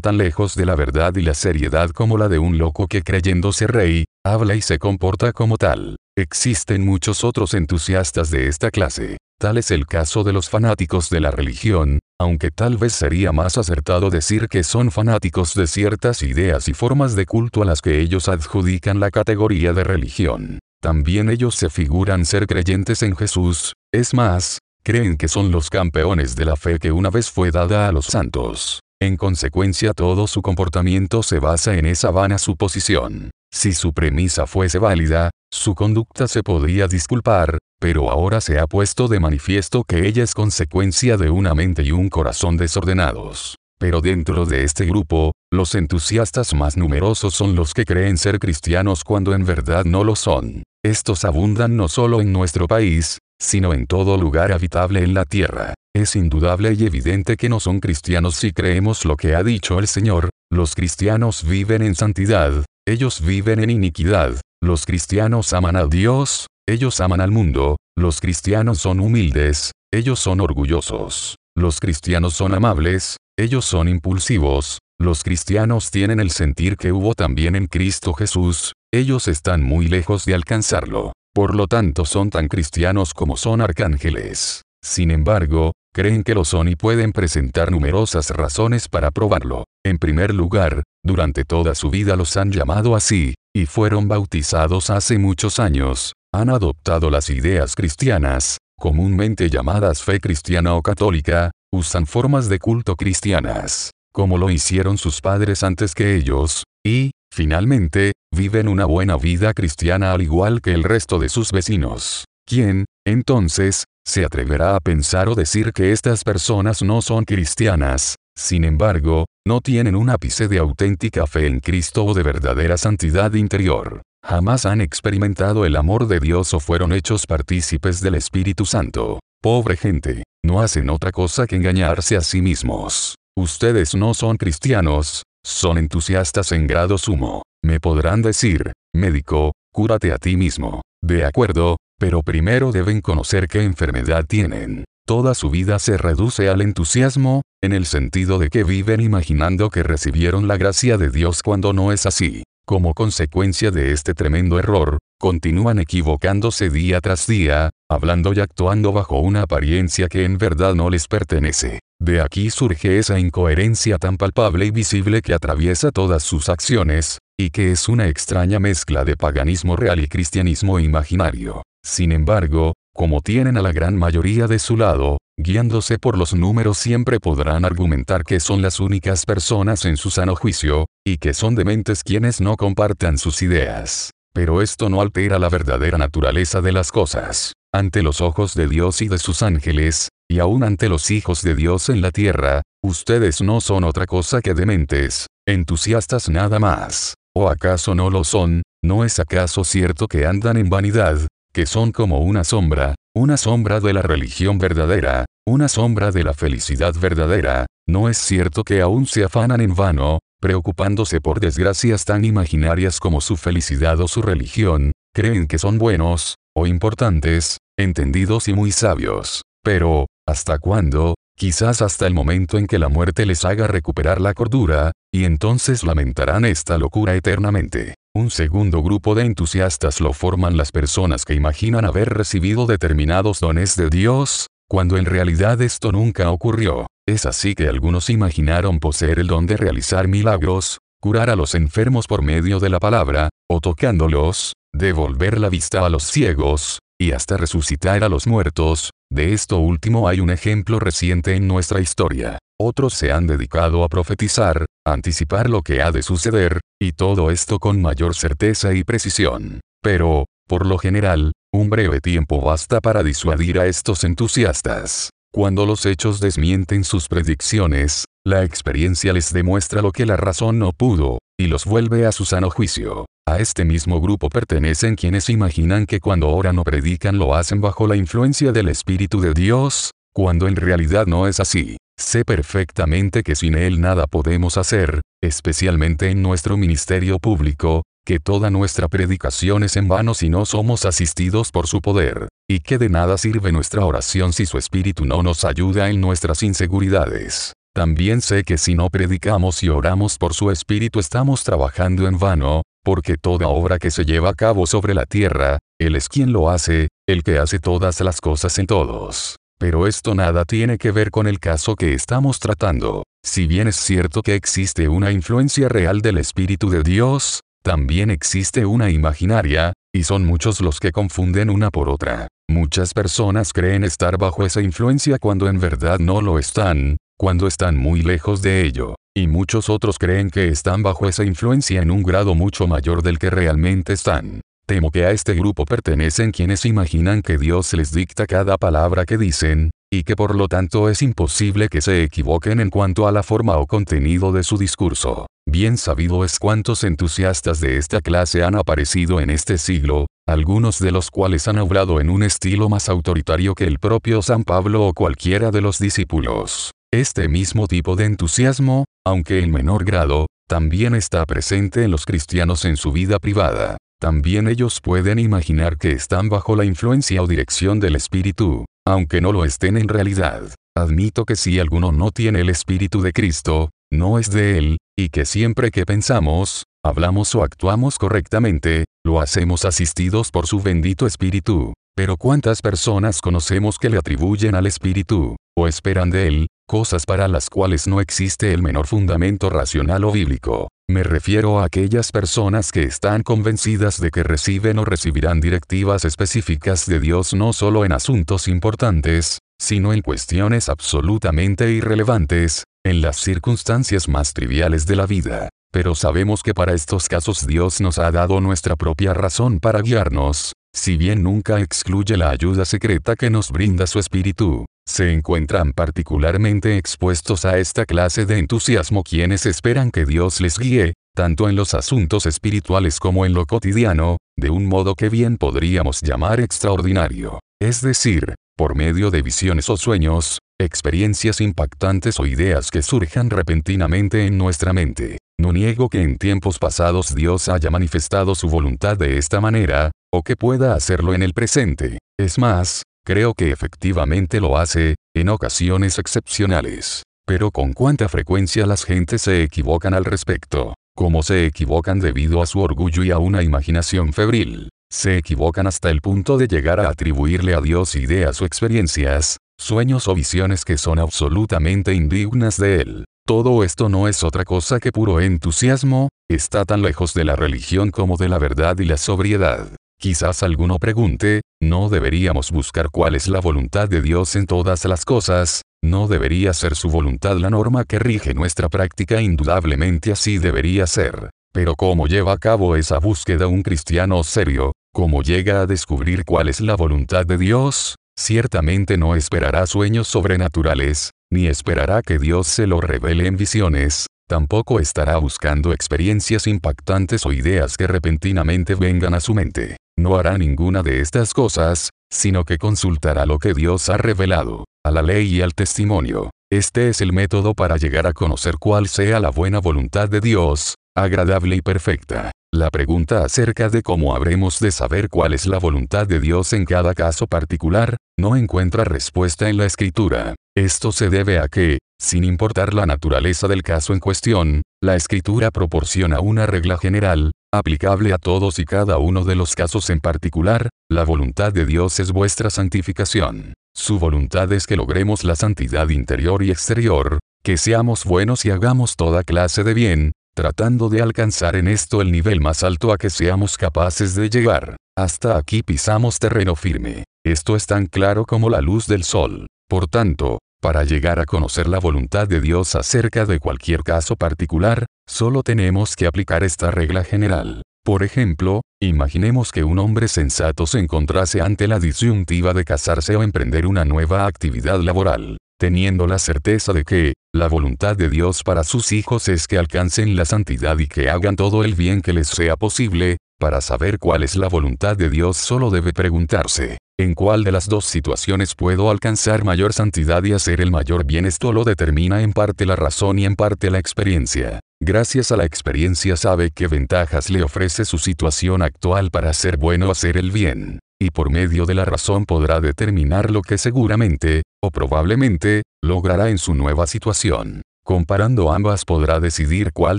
tan 0.00 0.16
lejos 0.16 0.54
de 0.54 0.64
la 0.64 0.74
verdad 0.74 1.14
y 1.16 1.20
la 1.20 1.34
seriedad 1.34 1.90
como 1.90 2.16
la 2.16 2.30
de 2.30 2.38
un 2.38 2.56
loco 2.56 2.86
que 2.86 3.02
creyéndose 3.02 3.66
rey, 3.66 4.06
habla 4.24 4.54
y 4.54 4.62
se 4.62 4.78
comporta 4.78 5.34
como 5.34 5.58
tal. 5.58 5.96
Existen 6.16 6.86
muchos 6.86 7.24
otros 7.24 7.52
entusiastas 7.52 8.30
de 8.30 8.48
esta 8.48 8.70
clase. 8.70 9.18
Tal 9.40 9.56
es 9.56 9.70
el 9.70 9.86
caso 9.86 10.24
de 10.24 10.32
los 10.32 10.50
fanáticos 10.50 11.10
de 11.10 11.20
la 11.20 11.30
religión, 11.30 12.00
aunque 12.18 12.50
tal 12.50 12.76
vez 12.76 12.92
sería 12.92 13.30
más 13.30 13.56
acertado 13.56 14.10
decir 14.10 14.48
que 14.48 14.64
son 14.64 14.90
fanáticos 14.90 15.54
de 15.54 15.68
ciertas 15.68 16.24
ideas 16.24 16.66
y 16.66 16.74
formas 16.74 17.14
de 17.14 17.24
culto 17.24 17.62
a 17.62 17.64
las 17.64 17.80
que 17.80 18.00
ellos 18.00 18.28
adjudican 18.28 18.98
la 18.98 19.12
categoría 19.12 19.72
de 19.72 19.84
religión. 19.84 20.58
También 20.82 21.30
ellos 21.30 21.54
se 21.54 21.70
figuran 21.70 22.24
ser 22.24 22.48
creyentes 22.48 23.04
en 23.04 23.14
Jesús, 23.14 23.74
es 23.92 24.12
más, 24.12 24.58
creen 24.82 25.16
que 25.16 25.28
son 25.28 25.52
los 25.52 25.70
campeones 25.70 26.34
de 26.34 26.44
la 26.44 26.56
fe 26.56 26.80
que 26.80 26.90
una 26.90 27.10
vez 27.10 27.30
fue 27.30 27.52
dada 27.52 27.86
a 27.86 27.92
los 27.92 28.06
santos. 28.06 28.80
En 29.00 29.16
consecuencia 29.16 29.92
todo 29.92 30.26
su 30.26 30.42
comportamiento 30.42 31.22
se 31.22 31.38
basa 31.38 31.76
en 31.76 31.86
esa 31.86 32.10
vana 32.10 32.38
suposición. 32.38 33.30
Si 33.52 33.72
su 33.72 33.92
premisa 33.92 34.46
fuese 34.46 34.78
válida, 34.78 35.30
su 35.50 35.74
conducta 35.74 36.28
se 36.28 36.42
podría 36.42 36.86
disculpar, 36.86 37.58
pero 37.80 38.10
ahora 38.10 38.40
se 38.40 38.58
ha 38.58 38.66
puesto 38.66 39.08
de 39.08 39.20
manifiesto 39.20 39.84
que 39.84 40.06
ella 40.06 40.22
es 40.22 40.34
consecuencia 40.34 41.16
de 41.16 41.30
una 41.30 41.54
mente 41.54 41.82
y 41.82 41.92
un 41.92 42.08
corazón 42.08 42.56
desordenados. 42.56 43.56
Pero 43.78 44.00
dentro 44.00 44.44
de 44.44 44.64
este 44.64 44.84
grupo, 44.84 45.32
los 45.52 45.74
entusiastas 45.74 46.52
más 46.52 46.76
numerosos 46.76 47.34
son 47.34 47.54
los 47.54 47.74
que 47.74 47.84
creen 47.84 48.18
ser 48.18 48.38
cristianos 48.38 49.04
cuando 49.04 49.34
en 49.34 49.46
verdad 49.46 49.84
no 49.84 50.04
lo 50.04 50.16
son. 50.16 50.64
Estos 50.84 51.24
abundan 51.24 51.76
no 51.76 51.88
solo 51.88 52.20
en 52.20 52.32
nuestro 52.32 52.66
país, 52.66 53.18
sino 53.40 53.72
en 53.72 53.86
todo 53.86 54.16
lugar 54.16 54.52
habitable 54.52 55.02
en 55.02 55.14
la 55.14 55.24
tierra. 55.24 55.74
Es 55.94 56.16
indudable 56.16 56.74
y 56.74 56.84
evidente 56.84 57.36
que 57.36 57.48
no 57.48 57.60
son 57.60 57.80
cristianos 57.80 58.34
si 58.36 58.52
creemos 58.52 59.04
lo 59.04 59.16
que 59.16 59.34
ha 59.34 59.42
dicho 59.42 59.78
el 59.78 59.86
Señor, 59.86 60.30
los 60.50 60.74
cristianos 60.74 61.46
viven 61.46 61.82
en 61.82 61.94
santidad, 61.94 62.64
ellos 62.88 63.20
viven 63.20 63.60
en 63.60 63.68
iniquidad, 63.68 64.40
los 64.62 64.86
cristianos 64.86 65.52
aman 65.52 65.76
a 65.76 65.84
Dios, 65.84 66.46
ellos 66.66 67.02
aman 67.02 67.20
al 67.20 67.30
mundo, 67.30 67.76
los 67.98 68.18
cristianos 68.18 68.78
son 68.78 69.00
humildes, 69.00 69.72
ellos 69.92 70.18
son 70.18 70.40
orgullosos, 70.40 71.36
los 71.54 71.80
cristianos 71.80 72.32
son 72.32 72.54
amables, 72.54 73.18
ellos 73.38 73.66
son 73.66 73.88
impulsivos, 73.88 74.78
los 74.98 75.22
cristianos 75.22 75.90
tienen 75.90 76.18
el 76.18 76.30
sentir 76.30 76.78
que 76.78 76.92
hubo 76.92 77.14
también 77.14 77.56
en 77.56 77.66
Cristo 77.66 78.14
Jesús, 78.14 78.72
ellos 78.90 79.28
están 79.28 79.62
muy 79.62 79.86
lejos 79.86 80.24
de 80.24 80.34
alcanzarlo. 80.34 81.12
Por 81.34 81.54
lo 81.54 81.66
tanto 81.66 82.06
son 82.06 82.30
tan 82.30 82.48
cristianos 82.48 83.12
como 83.12 83.36
son 83.36 83.60
arcángeles. 83.60 84.62
Sin 84.82 85.10
embargo, 85.10 85.72
creen 85.92 86.24
que 86.24 86.34
lo 86.34 86.46
son 86.46 86.68
y 86.68 86.74
pueden 86.74 87.12
presentar 87.12 87.70
numerosas 87.70 88.30
razones 88.30 88.88
para 88.88 89.10
probarlo. 89.10 89.64
En 89.88 89.96
primer 89.96 90.34
lugar, 90.34 90.82
durante 91.02 91.46
toda 91.46 91.74
su 91.74 91.88
vida 91.88 92.14
los 92.14 92.36
han 92.36 92.52
llamado 92.52 92.94
así, 92.94 93.32
y 93.56 93.64
fueron 93.64 94.06
bautizados 94.06 94.90
hace 94.90 95.16
muchos 95.16 95.58
años, 95.58 96.12
han 96.30 96.50
adoptado 96.50 97.08
las 97.08 97.30
ideas 97.30 97.74
cristianas, 97.74 98.58
comúnmente 98.78 99.48
llamadas 99.48 100.02
fe 100.02 100.20
cristiana 100.20 100.74
o 100.74 100.82
católica, 100.82 101.52
usan 101.72 102.04
formas 102.04 102.50
de 102.50 102.58
culto 102.58 102.96
cristianas, 102.96 103.92
como 104.12 104.36
lo 104.36 104.50
hicieron 104.50 104.98
sus 104.98 105.22
padres 105.22 105.62
antes 105.62 105.94
que 105.94 106.16
ellos, 106.16 106.64
y, 106.84 107.12
finalmente, 107.34 108.12
viven 108.30 108.68
una 108.68 108.84
buena 108.84 109.16
vida 109.16 109.54
cristiana 109.54 110.12
al 110.12 110.20
igual 110.20 110.60
que 110.60 110.74
el 110.74 110.84
resto 110.84 111.18
de 111.18 111.30
sus 111.30 111.50
vecinos. 111.50 112.26
¿Quién, 112.46 112.84
entonces, 113.06 113.84
se 114.06 114.26
atreverá 114.26 114.76
a 114.76 114.80
pensar 114.80 115.30
o 115.30 115.34
decir 115.34 115.72
que 115.72 115.92
estas 115.92 116.24
personas 116.24 116.82
no 116.82 117.00
son 117.00 117.24
cristianas? 117.24 118.16
Sin 118.38 118.64
embargo, 118.64 119.26
no 119.44 119.60
tienen 119.60 119.96
un 119.96 120.10
ápice 120.10 120.46
de 120.46 120.58
auténtica 120.58 121.26
fe 121.26 121.48
en 121.48 121.58
Cristo 121.58 122.04
o 122.04 122.14
de 122.14 122.22
verdadera 122.22 122.76
santidad 122.76 123.34
interior. 123.34 124.02
Jamás 124.24 124.64
han 124.64 124.80
experimentado 124.80 125.64
el 125.64 125.74
amor 125.74 126.06
de 126.06 126.20
Dios 126.20 126.54
o 126.54 126.60
fueron 126.60 126.92
hechos 126.92 127.26
partícipes 127.26 128.00
del 128.00 128.14
Espíritu 128.14 128.64
Santo. 128.64 129.18
Pobre 129.42 129.76
gente, 129.76 130.22
no 130.44 130.60
hacen 130.60 130.88
otra 130.88 131.10
cosa 131.10 131.48
que 131.48 131.56
engañarse 131.56 132.16
a 132.16 132.20
sí 132.20 132.40
mismos. 132.40 133.16
Ustedes 133.36 133.96
no 133.96 134.14
son 134.14 134.36
cristianos, 134.36 135.24
son 135.44 135.76
entusiastas 135.76 136.52
en 136.52 136.68
grado 136.68 136.96
sumo. 136.96 137.42
Me 137.64 137.80
podrán 137.80 138.22
decir, 138.22 138.72
médico, 138.94 139.50
cúrate 139.72 140.12
a 140.12 140.18
ti 140.18 140.36
mismo. 140.36 140.82
De 141.02 141.24
acuerdo, 141.24 141.76
pero 141.98 142.22
primero 142.22 142.70
deben 142.70 143.00
conocer 143.00 143.48
qué 143.48 143.64
enfermedad 143.64 144.26
tienen. 144.28 144.84
Toda 145.08 145.34
su 145.34 145.48
vida 145.48 145.78
se 145.78 145.96
reduce 145.96 146.50
al 146.50 146.60
entusiasmo, 146.60 147.40
en 147.62 147.72
el 147.72 147.86
sentido 147.86 148.38
de 148.38 148.50
que 148.50 148.62
viven 148.62 149.00
imaginando 149.00 149.70
que 149.70 149.82
recibieron 149.82 150.46
la 150.46 150.58
gracia 150.58 150.98
de 150.98 151.08
Dios 151.08 151.42
cuando 151.42 151.72
no 151.72 151.92
es 151.92 152.04
así. 152.04 152.42
Como 152.66 152.92
consecuencia 152.92 153.70
de 153.70 153.92
este 153.92 154.12
tremendo 154.12 154.58
error, 154.58 154.98
continúan 155.18 155.78
equivocándose 155.78 156.68
día 156.68 157.00
tras 157.00 157.26
día, 157.26 157.70
hablando 157.90 158.34
y 158.34 158.40
actuando 158.40 158.92
bajo 158.92 159.18
una 159.18 159.44
apariencia 159.44 160.08
que 160.08 160.26
en 160.26 160.36
verdad 160.36 160.74
no 160.74 160.90
les 160.90 161.08
pertenece. 161.08 161.80
De 161.98 162.20
aquí 162.20 162.50
surge 162.50 162.98
esa 162.98 163.18
incoherencia 163.18 163.96
tan 163.96 164.18
palpable 164.18 164.66
y 164.66 164.70
visible 164.70 165.22
que 165.22 165.32
atraviesa 165.32 165.90
todas 165.90 166.22
sus 166.22 166.50
acciones, 166.50 167.16
y 167.40 167.48
que 167.48 167.72
es 167.72 167.88
una 167.88 168.08
extraña 168.08 168.60
mezcla 168.60 169.06
de 169.06 169.16
paganismo 169.16 169.74
real 169.74 170.00
y 170.00 170.08
cristianismo 170.08 170.78
imaginario. 170.78 171.62
Sin 171.82 172.12
embargo, 172.12 172.74
como 172.98 173.20
tienen 173.20 173.56
a 173.56 173.62
la 173.62 173.70
gran 173.70 173.96
mayoría 173.96 174.48
de 174.48 174.58
su 174.58 174.76
lado, 174.76 175.18
guiándose 175.36 176.00
por 176.00 176.18
los 176.18 176.34
números 176.34 176.78
siempre 176.78 177.20
podrán 177.20 177.64
argumentar 177.64 178.24
que 178.24 178.40
son 178.40 178.60
las 178.60 178.80
únicas 178.80 179.24
personas 179.24 179.84
en 179.84 179.96
su 179.96 180.10
sano 180.10 180.34
juicio, 180.34 180.86
y 181.06 181.18
que 181.18 181.32
son 181.32 181.54
dementes 181.54 182.02
quienes 182.02 182.40
no 182.40 182.56
compartan 182.56 183.16
sus 183.16 183.40
ideas. 183.40 184.10
Pero 184.34 184.62
esto 184.62 184.88
no 184.88 185.00
altera 185.00 185.38
la 185.38 185.48
verdadera 185.48 185.96
naturaleza 185.96 186.60
de 186.60 186.72
las 186.72 186.90
cosas. 186.90 187.52
Ante 187.72 188.02
los 188.02 188.20
ojos 188.20 188.54
de 188.54 188.66
Dios 188.66 189.00
y 189.00 189.06
de 189.06 189.18
sus 189.18 189.44
ángeles, 189.44 190.08
y 190.28 190.40
aún 190.40 190.64
ante 190.64 190.88
los 190.88 191.12
hijos 191.12 191.42
de 191.42 191.54
Dios 191.54 191.90
en 191.90 192.00
la 192.00 192.10
tierra, 192.10 192.62
ustedes 192.82 193.40
no 193.40 193.60
son 193.60 193.84
otra 193.84 194.06
cosa 194.06 194.40
que 194.40 194.54
dementes, 194.54 195.28
entusiastas 195.46 196.28
nada 196.28 196.58
más. 196.58 197.14
¿O 197.32 197.48
acaso 197.48 197.94
no 197.94 198.10
lo 198.10 198.24
son? 198.24 198.62
¿No 198.82 199.04
es 199.04 199.20
acaso 199.20 199.62
cierto 199.62 200.08
que 200.08 200.26
andan 200.26 200.56
en 200.56 200.68
vanidad, 200.68 201.20
que 201.52 201.66
son 201.66 201.92
como 201.92 202.20
una 202.20 202.44
sombra, 202.44 202.94
una 203.14 203.36
sombra 203.36 203.80
de 203.80 203.92
la 203.92 204.02
religión 204.02 204.58
verdadera, 204.58 205.24
una 205.46 205.68
sombra 205.68 206.10
de 206.10 206.24
la 206.24 206.34
felicidad 206.34 206.94
verdadera, 206.94 207.66
no 207.86 208.08
es 208.08 208.18
cierto 208.18 208.64
que 208.64 208.80
aún 208.80 209.06
se 209.06 209.24
afanan 209.24 209.60
en 209.60 209.74
vano, 209.74 210.18
preocupándose 210.40 211.20
por 211.20 211.40
desgracias 211.40 212.04
tan 212.04 212.24
imaginarias 212.24 213.00
como 213.00 213.20
su 213.20 213.36
felicidad 213.36 214.00
o 214.00 214.08
su 214.08 214.22
religión, 214.22 214.92
creen 215.14 215.46
que 215.46 215.58
son 215.58 215.78
buenos, 215.78 216.36
o 216.54 216.66
importantes, 216.66 217.58
entendidos 217.78 218.48
y 218.48 218.52
muy 218.52 218.72
sabios. 218.72 219.42
Pero, 219.64 220.06
¿hasta 220.26 220.58
cuándo? 220.58 221.14
Quizás 221.36 221.82
hasta 221.82 222.06
el 222.06 222.14
momento 222.14 222.58
en 222.58 222.66
que 222.66 222.78
la 222.78 222.88
muerte 222.88 223.24
les 223.24 223.44
haga 223.44 223.66
recuperar 223.66 224.20
la 224.20 224.34
cordura, 224.34 224.92
y 225.12 225.24
entonces 225.24 225.84
lamentarán 225.84 226.44
esta 226.44 226.78
locura 226.78 227.14
eternamente. 227.14 227.94
Un 228.18 228.32
segundo 228.32 228.82
grupo 228.82 229.14
de 229.14 229.24
entusiastas 229.24 230.00
lo 230.00 230.12
forman 230.12 230.56
las 230.56 230.72
personas 230.72 231.24
que 231.24 231.34
imaginan 231.34 231.84
haber 231.84 232.08
recibido 232.08 232.66
determinados 232.66 233.38
dones 233.38 233.76
de 233.76 233.90
Dios, 233.90 234.48
cuando 234.68 234.96
en 234.96 235.04
realidad 235.04 235.62
esto 235.62 235.92
nunca 235.92 236.28
ocurrió. 236.32 236.88
Es 237.06 237.26
así 237.26 237.54
que 237.54 237.68
algunos 237.68 238.10
imaginaron 238.10 238.80
poseer 238.80 239.20
el 239.20 239.28
don 239.28 239.46
de 239.46 239.56
realizar 239.56 240.08
milagros, 240.08 240.78
curar 241.00 241.30
a 241.30 241.36
los 241.36 241.54
enfermos 241.54 242.08
por 242.08 242.22
medio 242.22 242.58
de 242.58 242.70
la 242.70 242.80
palabra, 242.80 243.28
o 243.48 243.60
tocándolos, 243.60 244.54
devolver 244.74 245.38
la 245.38 245.48
vista 245.48 245.86
a 245.86 245.88
los 245.88 246.02
ciegos, 246.02 246.80
y 247.00 247.12
hasta 247.12 247.36
resucitar 247.36 248.02
a 248.02 248.08
los 248.08 248.26
muertos, 248.26 248.90
de 249.10 249.32
esto 249.32 249.58
último 249.58 250.06
hay 250.06 250.20
un 250.20 250.30
ejemplo 250.30 250.78
reciente 250.78 251.34
en 251.34 251.48
nuestra 251.48 251.80
historia. 251.80 252.38
Otros 252.60 252.94
se 252.94 253.10
han 253.10 253.26
dedicado 253.26 253.84
a 253.84 253.88
profetizar, 253.88 254.66
anticipar 254.86 255.48
lo 255.48 255.62
que 255.62 255.80
ha 255.80 255.92
de 255.92 256.02
suceder, 256.02 256.60
y 256.80 256.92
todo 256.92 257.30
esto 257.30 257.58
con 257.58 257.80
mayor 257.80 258.14
certeza 258.14 258.74
y 258.74 258.84
precisión. 258.84 259.60
Pero, 259.82 260.26
por 260.46 260.66
lo 260.66 260.76
general, 260.78 261.32
un 261.52 261.70
breve 261.70 262.00
tiempo 262.00 262.40
basta 262.40 262.80
para 262.80 263.02
disuadir 263.02 263.58
a 263.58 263.66
estos 263.66 264.04
entusiastas. 264.04 265.10
Cuando 265.32 265.66
los 265.66 265.86
hechos 265.86 266.20
desmienten 266.20 266.84
sus 266.84 267.08
predicciones, 267.08 268.04
la 268.28 268.44
experiencia 268.44 269.12
les 269.12 269.32
demuestra 269.32 269.80
lo 269.80 269.90
que 269.90 270.04
la 270.04 270.16
razón 270.16 270.58
no 270.58 270.72
pudo, 270.72 271.18
y 271.40 271.46
los 271.46 271.64
vuelve 271.64 272.06
a 272.06 272.12
su 272.12 272.24
sano 272.24 272.50
juicio. 272.50 273.06
A 273.26 273.38
este 273.38 273.64
mismo 273.64 274.00
grupo 274.00 274.28
pertenecen 274.28 274.96
quienes 274.96 275.30
imaginan 275.30 275.86
que 275.86 276.00
cuando 276.00 276.28
oran 276.28 276.58
o 276.58 276.64
predican 276.64 277.18
lo 277.18 277.34
hacen 277.34 277.60
bajo 277.60 277.86
la 277.86 277.96
influencia 277.96 278.52
del 278.52 278.68
Espíritu 278.68 279.20
de 279.20 279.32
Dios, 279.32 279.92
cuando 280.12 280.46
en 280.46 280.56
realidad 280.56 281.06
no 281.06 281.26
es 281.26 281.40
así. 281.40 281.76
Sé 281.98 282.24
perfectamente 282.24 283.22
que 283.22 283.34
sin 283.34 283.56
Él 283.56 283.80
nada 283.80 284.06
podemos 284.06 284.56
hacer, 284.56 285.00
especialmente 285.22 286.10
en 286.10 286.22
nuestro 286.22 286.56
ministerio 286.56 287.18
público, 287.18 287.82
que 288.06 288.20
toda 288.20 288.50
nuestra 288.50 288.88
predicación 288.88 289.64
es 289.64 289.76
en 289.76 289.88
vano 289.88 290.14
si 290.14 290.28
no 290.28 290.44
somos 290.44 290.84
asistidos 290.84 291.50
por 291.50 291.66
su 291.66 291.80
poder, 291.80 292.28
y 292.48 292.60
que 292.60 292.78
de 292.78 292.88
nada 292.88 293.18
sirve 293.18 293.52
nuestra 293.52 293.84
oración 293.84 294.32
si 294.32 294.46
su 294.46 294.58
espíritu 294.58 295.04
no 295.04 295.22
nos 295.22 295.44
ayuda 295.44 295.90
en 295.90 296.00
nuestras 296.00 296.42
inseguridades. 296.42 297.52
También 297.78 298.22
sé 298.22 298.42
que 298.42 298.58
si 298.58 298.74
no 298.74 298.90
predicamos 298.90 299.62
y 299.62 299.68
oramos 299.68 300.18
por 300.18 300.34
su 300.34 300.50
espíritu 300.50 300.98
estamos 300.98 301.44
trabajando 301.44 302.08
en 302.08 302.18
vano, 302.18 302.62
porque 302.84 303.16
toda 303.16 303.46
obra 303.46 303.78
que 303.78 303.92
se 303.92 304.04
lleva 304.04 304.30
a 304.30 304.34
cabo 304.34 304.66
sobre 304.66 304.94
la 304.94 305.06
tierra, 305.06 305.60
Él 305.78 305.94
es 305.94 306.08
quien 306.08 306.32
lo 306.32 306.50
hace, 306.50 306.88
el 307.08 307.22
que 307.22 307.38
hace 307.38 307.60
todas 307.60 308.00
las 308.00 308.20
cosas 308.20 308.58
en 308.58 308.66
todos. 308.66 309.36
Pero 309.60 309.86
esto 309.86 310.16
nada 310.16 310.44
tiene 310.44 310.76
que 310.76 310.90
ver 310.90 311.12
con 311.12 311.28
el 311.28 311.38
caso 311.38 311.76
que 311.76 311.94
estamos 311.94 312.40
tratando. 312.40 313.04
Si 313.24 313.46
bien 313.46 313.68
es 313.68 313.76
cierto 313.76 314.22
que 314.22 314.34
existe 314.34 314.88
una 314.88 315.12
influencia 315.12 315.68
real 315.68 316.00
del 316.00 316.18
Espíritu 316.18 316.70
de 316.70 316.82
Dios, 316.82 317.42
también 317.62 318.10
existe 318.10 318.66
una 318.66 318.90
imaginaria, 318.90 319.72
y 319.94 320.02
son 320.02 320.26
muchos 320.26 320.60
los 320.60 320.80
que 320.80 320.90
confunden 320.90 321.48
una 321.48 321.70
por 321.70 321.88
otra. 321.88 322.26
Muchas 322.50 322.92
personas 322.92 323.52
creen 323.52 323.84
estar 323.84 324.18
bajo 324.18 324.44
esa 324.44 324.62
influencia 324.62 325.18
cuando 325.20 325.48
en 325.48 325.60
verdad 325.60 326.00
no 326.00 326.20
lo 326.22 326.40
están, 326.40 326.96
cuando 327.18 327.48
están 327.48 327.76
muy 327.76 328.02
lejos 328.02 328.40
de 328.42 328.64
ello. 328.64 328.94
Y 329.14 329.26
muchos 329.26 329.68
otros 329.68 329.98
creen 329.98 330.30
que 330.30 330.48
están 330.48 330.84
bajo 330.84 331.08
esa 331.08 331.24
influencia 331.24 331.82
en 331.82 331.90
un 331.90 332.04
grado 332.04 332.36
mucho 332.36 332.68
mayor 332.68 333.02
del 333.02 333.18
que 333.18 333.28
realmente 333.28 333.92
están. 333.92 334.40
Temo 334.66 334.92
que 334.92 335.04
a 335.04 335.10
este 335.10 335.34
grupo 335.34 335.64
pertenecen 335.64 336.30
quienes 336.30 336.64
imaginan 336.64 337.22
que 337.22 337.36
Dios 337.36 337.72
les 337.74 337.90
dicta 337.90 338.26
cada 338.26 338.56
palabra 338.56 339.04
que 339.04 339.18
dicen, 339.18 339.70
y 339.92 340.04
que 340.04 340.14
por 340.14 340.36
lo 340.36 340.46
tanto 340.46 340.88
es 340.88 341.02
imposible 341.02 341.68
que 341.68 341.80
se 341.80 342.04
equivoquen 342.04 342.60
en 342.60 342.70
cuanto 342.70 343.08
a 343.08 343.12
la 343.12 343.24
forma 343.24 343.56
o 343.56 343.66
contenido 343.66 344.30
de 344.30 344.44
su 344.44 344.56
discurso. 344.56 345.26
Bien 345.50 345.78
sabido 345.78 346.24
es 346.24 346.38
cuántos 346.38 346.84
entusiastas 346.84 347.58
de 347.58 347.78
esta 347.78 348.00
clase 348.00 348.44
han 348.44 348.54
aparecido 348.54 349.20
en 349.20 349.30
este 349.30 349.58
siglo, 349.58 350.06
algunos 350.28 350.78
de 350.78 350.92
los 350.92 351.10
cuales 351.10 351.48
han 351.48 351.58
hablado 351.58 352.00
en 352.00 352.10
un 352.10 352.22
estilo 352.22 352.68
más 352.68 352.88
autoritario 352.88 353.54
que 353.54 353.64
el 353.64 353.78
propio 353.78 354.22
San 354.22 354.44
Pablo 354.44 354.86
o 354.86 354.92
cualquiera 354.92 355.50
de 355.50 355.62
los 355.62 355.78
discípulos. 355.78 356.70
Este 356.90 357.28
mismo 357.28 357.66
tipo 357.66 357.96
de 357.96 358.06
entusiasmo, 358.06 358.86
aunque 359.04 359.40
en 359.40 359.50
menor 359.50 359.84
grado, 359.84 360.26
también 360.48 360.94
está 360.94 361.26
presente 361.26 361.84
en 361.84 361.90
los 361.90 362.06
cristianos 362.06 362.64
en 362.64 362.78
su 362.78 362.92
vida 362.92 363.18
privada. 363.18 363.76
También 364.00 364.48
ellos 364.48 364.80
pueden 364.80 365.18
imaginar 365.18 365.76
que 365.76 365.90
están 365.90 366.30
bajo 366.30 366.56
la 366.56 366.64
influencia 366.64 367.22
o 367.22 367.26
dirección 367.26 367.78
del 367.78 367.94
Espíritu, 367.94 368.64
aunque 368.86 369.20
no 369.20 369.32
lo 369.32 369.44
estén 369.44 369.76
en 369.76 369.86
realidad. 369.86 370.44
Admito 370.74 371.26
que 371.26 371.36
si 371.36 371.58
alguno 371.58 371.92
no 371.92 372.10
tiene 372.10 372.40
el 372.40 372.48
Espíritu 372.48 373.02
de 373.02 373.12
Cristo, 373.12 373.68
no 373.92 374.18
es 374.18 374.30
de 374.30 374.56
Él, 374.56 374.78
y 374.98 375.10
que 375.10 375.26
siempre 375.26 375.70
que 375.70 375.84
pensamos, 375.84 376.64
hablamos 376.82 377.34
o 377.34 377.42
actuamos 377.42 377.98
correctamente, 377.98 378.86
lo 379.04 379.20
hacemos 379.20 379.66
asistidos 379.66 380.30
por 380.30 380.46
su 380.46 380.62
bendito 380.62 381.06
Espíritu. 381.06 381.74
Pero 381.94 382.16
¿cuántas 382.16 382.62
personas 382.62 383.20
conocemos 383.20 383.78
que 383.78 383.90
le 383.90 383.98
atribuyen 383.98 384.54
al 384.54 384.66
Espíritu, 384.66 385.36
o 385.54 385.68
esperan 385.68 386.08
de 386.08 386.28
Él, 386.28 386.46
cosas 386.68 387.06
para 387.06 387.26
las 387.26 387.48
cuales 387.48 387.88
no 387.88 388.00
existe 388.00 388.52
el 388.52 388.62
menor 388.62 388.86
fundamento 388.86 389.48
racional 389.48 390.04
o 390.04 390.12
bíblico? 390.12 390.68
Me 390.86 391.02
refiero 391.02 391.58
a 391.58 391.64
aquellas 391.64 392.12
personas 392.12 392.70
que 392.70 392.82
están 392.82 393.22
convencidas 393.22 394.00
de 394.00 394.10
que 394.10 394.22
reciben 394.22 394.78
o 394.78 394.84
recibirán 394.84 395.40
directivas 395.40 396.04
específicas 396.04 396.86
de 396.86 397.00
Dios 397.00 397.34
no 397.34 397.52
solo 397.52 397.84
en 397.84 397.92
asuntos 397.92 398.48
importantes, 398.48 399.38
sino 399.58 399.92
en 399.92 400.02
cuestiones 400.02 400.68
absolutamente 400.68 401.72
irrelevantes, 401.72 402.64
en 402.84 403.00
las 403.00 403.16
circunstancias 403.16 404.06
más 404.06 404.34
triviales 404.34 404.86
de 404.86 404.96
la 404.96 405.06
vida. 405.06 405.48
Pero 405.72 405.94
sabemos 405.94 406.42
que 406.42 406.54
para 406.54 406.74
estos 406.74 407.08
casos 407.08 407.46
Dios 407.46 407.80
nos 407.80 407.98
ha 407.98 408.10
dado 408.10 408.40
nuestra 408.40 408.76
propia 408.76 409.14
razón 409.14 409.58
para 409.58 409.80
guiarnos, 409.80 410.52
si 410.74 410.96
bien 410.98 411.22
nunca 411.22 411.60
excluye 411.60 412.16
la 412.16 412.30
ayuda 412.30 412.64
secreta 412.64 413.16
que 413.16 413.30
nos 413.30 413.50
brinda 413.50 413.86
su 413.86 413.98
espíritu, 413.98 414.66
se 414.88 415.12
encuentran 415.12 415.72
particularmente 415.72 416.78
expuestos 416.78 417.44
a 417.44 417.58
esta 417.58 417.84
clase 417.84 418.26
de 418.26 418.38
entusiasmo 418.38 419.04
quienes 419.04 419.46
esperan 419.46 419.90
que 419.90 420.06
Dios 420.06 420.40
les 420.40 420.58
guíe, 420.58 420.94
tanto 421.14 421.48
en 421.48 421.56
los 421.56 421.74
asuntos 421.74 422.26
espirituales 422.26 422.98
como 422.98 423.26
en 423.26 423.34
lo 423.34 423.44
cotidiano, 423.44 424.16
de 424.36 424.50
un 424.50 424.66
modo 424.66 424.94
que 424.94 425.08
bien 425.08 425.36
podríamos 425.36 426.00
llamar 426.00 426.40
extraordinario. 426.40 427.40
Es 427.60 427.82
decir, 427.82 428.34
por 428.56 428.74
medio 428.74 429.10
de 429.10 429.22
visiones 429.22 429.68
o 429.68 429.76
sueños, 429.76 430.38
experiencias 430.60 431.40
impactantes 431.40 432.18
o 432.18 432.26
ideas 432.26 432.70
que 432.70 432.82
surjan 432.82 433.30
repentinamente 433.30 434.26
en 434.26 434.38
nuestra 434.38 434.72
mente. 434.72 435.18
No 435.40 435.52
niego 435.52 435.88
que 435.88 436.02
en 436.02 436.18
tiempos 436.18 436.58
pasados 436.58 437.14
Dios 437.14 437.48
haya 437.48 437.70
manifestado 437.70 438.34
su 438.34 438.48
voluntad 438.48 438.96
de 438.96 439.18
esta 439.18 439.40
manera, 439.40 439.92
o 440.12 440.22
que 440.22 440.34
pueda 440.34 440.74
hacerlo 440.74 441.14
en 441.14 441.22
el 441.22 441.34
presente. 441.34 441.98
Es 442.18 442.38
más, 442.38 442.82
Creo 443.08 443.32
que 443.32 443.50
efectivamente 443.52 444.38
lo 444.38 444.58
hace, 444.58 444.96
en 445.16 445.30
ocasiones 445.30 445.98
excepcionales. 445.98 447.04
Pero 447.26 447.50
con 447.50 447.72
cuánta 447.72 448.06
frecuencia 448.06 448.66
las 448.66 448.84
gentes 448.84 449.22
se 449.22 449.42
equivocan 449.42 449.94
al 449.94 450.04
respecto. 450.04 450.74
Como 450.94 451.22
se 451.22 451.46
equivocan 451.46 452.00
debido 452.00 452.42
a 452.42 452.46
su 452.46 452.60
orgullo 452.60 453.02
y 453.04 453.10
a 453.10 453.16
una 453.16 453.42
imaginación 453.42 454.12
febril. 454.12 454.68
Se 454.92 455.16
equivocan 455.16 455.66
hasta 455.66 455.88
el 455.88 456.02
punto 456.02 456.36
de 456.36 456.48
llegar 456.48 456.80
a 456.80 456.90
atribuirle 456.90 457.54
a 457.54 457.62
Dios 457.62 457.96
ideas 457.96 458.42
o 458.42 458.44
experiencias, 458.44 459.38
sueños 459.58 460.06
o 460.06 460.14
visiones 460.14 460.66
que 460.66 460.76
son 460.76 460.98
absolutamente 460.98 461.94
indignas 461.94 462.58
de 462.58 462.82
Él. 462.82 463.04
Todo 463.26 463.64
esto 463.64 463.88
no 463.88 464.06
es 464.06 464.22
otra 464.22 464.44
cosa 464.44 464.80
que 464.80 464.92
puro 464.92 465.22
entusiasmo, 465.22 466.10
está 466.28 466.66
tan 466.66 466.82
lejos 466.82 467.14
de 467.14 467.24
la 467.24 467.36
religión 467.36 467.90
como 467.90 468.18
de 468.18 468.28
la 468.28 468.38
verdad 468.38 468.78
y 468.80 468.84
la 468.84 468.98
sobriedad. 468.98 469.70
Quizás 470.00 470.44
alguno 470.44 470.78
pregunte, 470.78 471.40
¿no 471.60 471.88
deberíamos 471.88 472.52
buscar 472.52 472.88
cuál 472.88 473.16
es 473.16 473.26
la 473.26 473.40
voluntad 473.40 473.88
de 473.88 474.00
Dios 474.00 474.36
en 474.36 474.46
todas 474.46 474.84
las 474.84 475.04
cosas? 475.04 475.62
¿No 475.82 476.06
debería 476.06 476.52
ser 476.52 476.76
su 476.76 476.88
voluntad 476.88 477.36
la 477.38 477.50
norma 477.50 477.82
que 477.82 477.98
rige 477.98 478.32
nuestra 478.32 478.68
práctica? 478.68 479.20
Indudablemente 479.20 480.12
así 480.12 480.38
debería 480.38 480.86
ser. 480.86 481.30
Pero 481.52 481.74
¿cómo 481.74 482.06
lleva 482.06 482.32
a 482.32 482.38
cabo 482.38 482.76
esa 482.76 483.00
búsqueda 483.00 483.48
un 483.48 483.62
cristiano 483.62 484.22
serio? 484.22 484.70
¿Cómo 484.94 485.22
llega 485.22 485.62
a 485.62 485.66
descubrir 485.66 486.24
cuál 486.24 486.48
es 486.48 486.60
la 486.60 486.76
voluntad 486.76 487.26
de 487.26 487.36
Dios? 487.36 487.96
Ciertamente 488.16 488.98
no 488.98 489.16
esperará 489.16 489.66
sueños 489.66 490.06
sobrenaturales, 490.06 491.10
ni 491.32 491.48
esperará 491.48 492.02
que 492.02 492.20
Dios 492.20 492.46
se 492.46 492.68
lo 492.68 492.80
revele 492.80 493.26
en 493.26 493.36
visiones, 493.36 494.06
tampoco 494.28 494.78
estará 494.78 495.16
buscando 495.16 495.72
experiencias 495.72 496.46
impactantes 496.46 497.26
o 497.26 497.32
ideas 497.32 497.76
que 497.76 497.88
repentinamente 497.88 498.76
vengan 498.76 499.14
a 499.14 499.20
su 499.20 499.34
mente 499.34 499.76
no 499.98 500.16
hará 500.16 500.38
ninguna 500.38 500.82
de 500.82 501.00
estas 501.00 501.34
cosas, 501.34 501.90
sino 502.10 502.44
que 502.44 502.56
consultará 502.56 503.26
lo 503.26 503.38
que 503.38 503.52
Dios 503.52 503.88
ha 503.90 503.96
revelado, 503.96 504.64
a 504.84 504.90
la 504.90 505.02
ley 505.02 505.34
y 505.34 505.42
al 505.42 505.54
testimonio. 505.54 506.30
Este 506.50 506.88
es 506.88 507.00
el 507.00 507.12
método 507.12 507.54
para 507.54 507.76
llegar 507.76 508.06
a 508.06 508.14
conocer 508.14 508.56
cuál 508.58 508.88
sea 508.88 509.20
la 509.20 509.30
buena 509.30 509.58
voluntad 509.58 510.08
de 510.08 510.20
Dios, 510.20 510.76
agradable 510.96 511.56
y 511.56 511.60
perfecta. 511.60 512.30
La 512.54 512.70
pregunta 512.70 513.24
acerca 513.24 513.68
de 513.68 513.82
cómo 513.82 514.14
habremos 514.14 514.58
de 514.58 514.70
saber 514.70 515.10
cuál 515.10 515.34
es 515.34 515.44
la 515.44 515.58
voluntad 515.58 516.06
de 516.06 516.18
Dios 516.18 516.54
en 516.54 516.64
cada 516.64 516.94
caso 516.94 517.26
particular, 517.26 517.98
no 518.18 518.36
encuentra 518.36 518.84
respuesta 518.84 519.50
en 519.50 519.58
la 519.58 519.66
escritura. 519.66 520.34
Esto 520.56 520.90
se 520.90 521.10
debe 521.10 521.38
a 521.38 521.48
que, 521.48 521.78
sin 522.00 522.24
importar 522.24 522.74
la 522.74 522.86
naturaleza 522.86 523.48
del 523.48 523.62
caso 523.62 523.92
en 523.92 524.00
cuestión, 524.00 524.62
la 524.82 524.96
escritura 524.96 525.50
proporciona 525.50 526.20
una 526.20 526.46
regla 526.46 526.78
general, 526.78 527.32
aplicable 527.52 528.12
a 528.12 528.18
todos 528.18 528.58
y 528.58 528.64
cada 528.64 528.98
uno 528.98 529.24
de 529.24 529.34
los 529.34 529.54
casos 529.54 529.90
en 529.90 530.00
particular, 530.00 530.68
la 530.90 531.04
voluntad 531.04 531.52
de 531.52 531.66
Dios 531.66 531.98
es 532.00 532.12
vuestra 532.12 532.50
santificación. 532.50 533.54
Su 533.74 533.98
voluntad 533.98 534.52
es 534.52 534.66
que 534.66 534.76
logremos 534.76 535.24
la 535.24 535.36
santidad 535.36 535.88
interior 535.88 536.42
y 536.42 536.50
exterior, 536.50 537.18
que 537.42 537.56
seamos 537.56 538.04
buenos 538.04 538.44
y 538.44 538.50
hagamos 538.50 538.96
toda 538.96 539.24
clase 539.24 539.64
de 539.64 539.74
bien, 539.74 540.12
tratando 540.34 540.88
de 540.88 541.02
alcanzar 541.02 541.56
en 541.56 541.68
esto 541.68 542.00
el 542.00 542.12
nivel 542.12 542.40
más 542.40 542.62
alto 542.62 542.92
a 542.92 542.96
que 542.96 543.10
seamos 543.10 543.56
capaces 543.56 544.14
de 544.14 544.30
llegar. 544.30 544.76
Hasta 544.96 545.36
aquí 545.36 545.62
pisamos 545.62 546.18
terreno 546.18 546.54
firme. 546.54 547.04
Esto 547.24 547.56
es 547.56 547.66
tan 547.66 547.86
claro 547.86 548.24
como 548.24 548.50
la 548.50 548.60
luz 548.60 548.86
del 548.86 549.04
sol. 549.04 549.46
Por 549.68 549.86
tanto, 549.86 550.38
para 550.60 550.84
llegar 550.84 551.20
a 551.20 551.24
conocer 551.24 551.68
la 551.68 551.78
voluntad 551.78 552.28
de 552.28 552.40
Dios 552.40 552.74
acerca 552.74 553.24
de 553.26 553.38
cualquier 553.38 553.82
caso 553.82 554.16
particular, 554.16 554.86
solo 555.06 555.42
tenemos 555.42 555.96
que 555.96 556.06
aplicar 556.06 556.44
esta 556.44 556.70
regla 556.70 557.04
general. 557.04 557.62
Por 557.84 558.02
ejemplo, 558.02 558.62
imaginemos 558.80 559.52
que 559.52 559.64
un 559.64 559.78
hombre 559.78 560.08
sensato 560.08 560.66
se 560.66 560.78
encontrase 560.78 561.40
ante 561.40 561.68
la 561.68 561.78
disyuntiva 561.78 562.52
de 562.52 562.64
casarse 562.64 563.16
o 563.16 563.22
emprender 563.22 563.66
una 563.66 563.84
nueva 563.84 564.26
actividad 564.26 564.80
laboral 564.80 565.38
teniendo 565.58 566.06
la 566.06 566.18
certeza 566.18 566.72
de 566.72 566.84
que, 566.84 567.12
la 567.34 567.48
voluntad 567.48 567.96
de 567.96 568.08
Dios 568.08 568.42
para 568.42 568.64
sus 568.64 568.92
hijos 568.92 569.28
es 569.28 569.46
que 569.46 569.58
alcancen 569.58 570.16
la 570.16 570.24
santidad 570.24 570.78
y 570.78 570.86
que 570.86 571.10
hagan 571.10 571.36
todo 571.36 571.64
el 571.64 571.74
bien 571.74 572.00
que 572.00 572.12
les 572.12 572.28
sea 572.28 572.56
posible, 572.56 573.18
para 573.38 573.60
saber 573.60 573.98
cuál 573.98 574.22
es 574.22 574.36
la 574.36 574.48
voluntad 574.48 574.96
de 574.96 575.10
Dios 575.10 575.36
solo 575.36 575.70
debe 575.70 575.92
preguntarse, 575.92 576.78
en 577.00 577.14
cuál 577.14 577.44
de 577.44 577.52
las 577.52 577.68
dos 577.68 577.84
situaciones 577.84 578.56
puedo 578.56 578.90
alcanzar 578.90 579.44
mayor 579.44 579.72
santidad 579.72 580.24
y 580.24 580.32
hacer 580.32 580.60
el 580.60 580.72
mayor 580.72 581.04
bien. 581.04 581.26
Esto 581.26 581.52
lo 581.52 581.62
determina 581.62 582.22
en 582.22 582.32
parte 582.32 582.66
la 582.66 582.74
razón 582.74 583.20
y 583.20 583.24
en 583.24 583.36
parte 583.36 583.70
la 583.70 583.78
experiencia. 583.78 584.58
Gracias 584.80 585.30
a 585.30 585.36
la 585.36 585.44
experiencia 585.44 586.16
sabe 586.16 586.50
qué 586.50 586.66
ventajas 586.66 587.30
le 587.30 587.42
ofrece 587.42 587.84
su 587.84 587.98
situación 587.98 588.62
actual 588.62 589.10
para 589.10 589.30
hacer 589.30 589.56
bueno 589.56 589.88
o 589.88 589.92
hacer 589.92 590.16
el 590.16 590.32
bien. 590.32 590.80
Y 591.00 591.10
por 591.10 591.30
medio 591.30 591.66
de 591.66 591.74
la 591.74 591.84
razón 591.84 592.24
podrá 592.24 592.60
determinar 592.60 593.30
lo 593.30 593.42
que 593.42 593.58
seguramente, 593.58 594.42
o 594.60 594.72
probablemente, 594.72 595.62
logrará 595.80 596.30
en 596.30 596.38
su 596.38 596.54
nueva 596.54 596.88
situación. 596.88 597.62
Comparando 597.88 598.52
ambas 598.52 598.84
podrá 598.84 599.18
decidir 599.18 599.72
cuál 599.72 599.98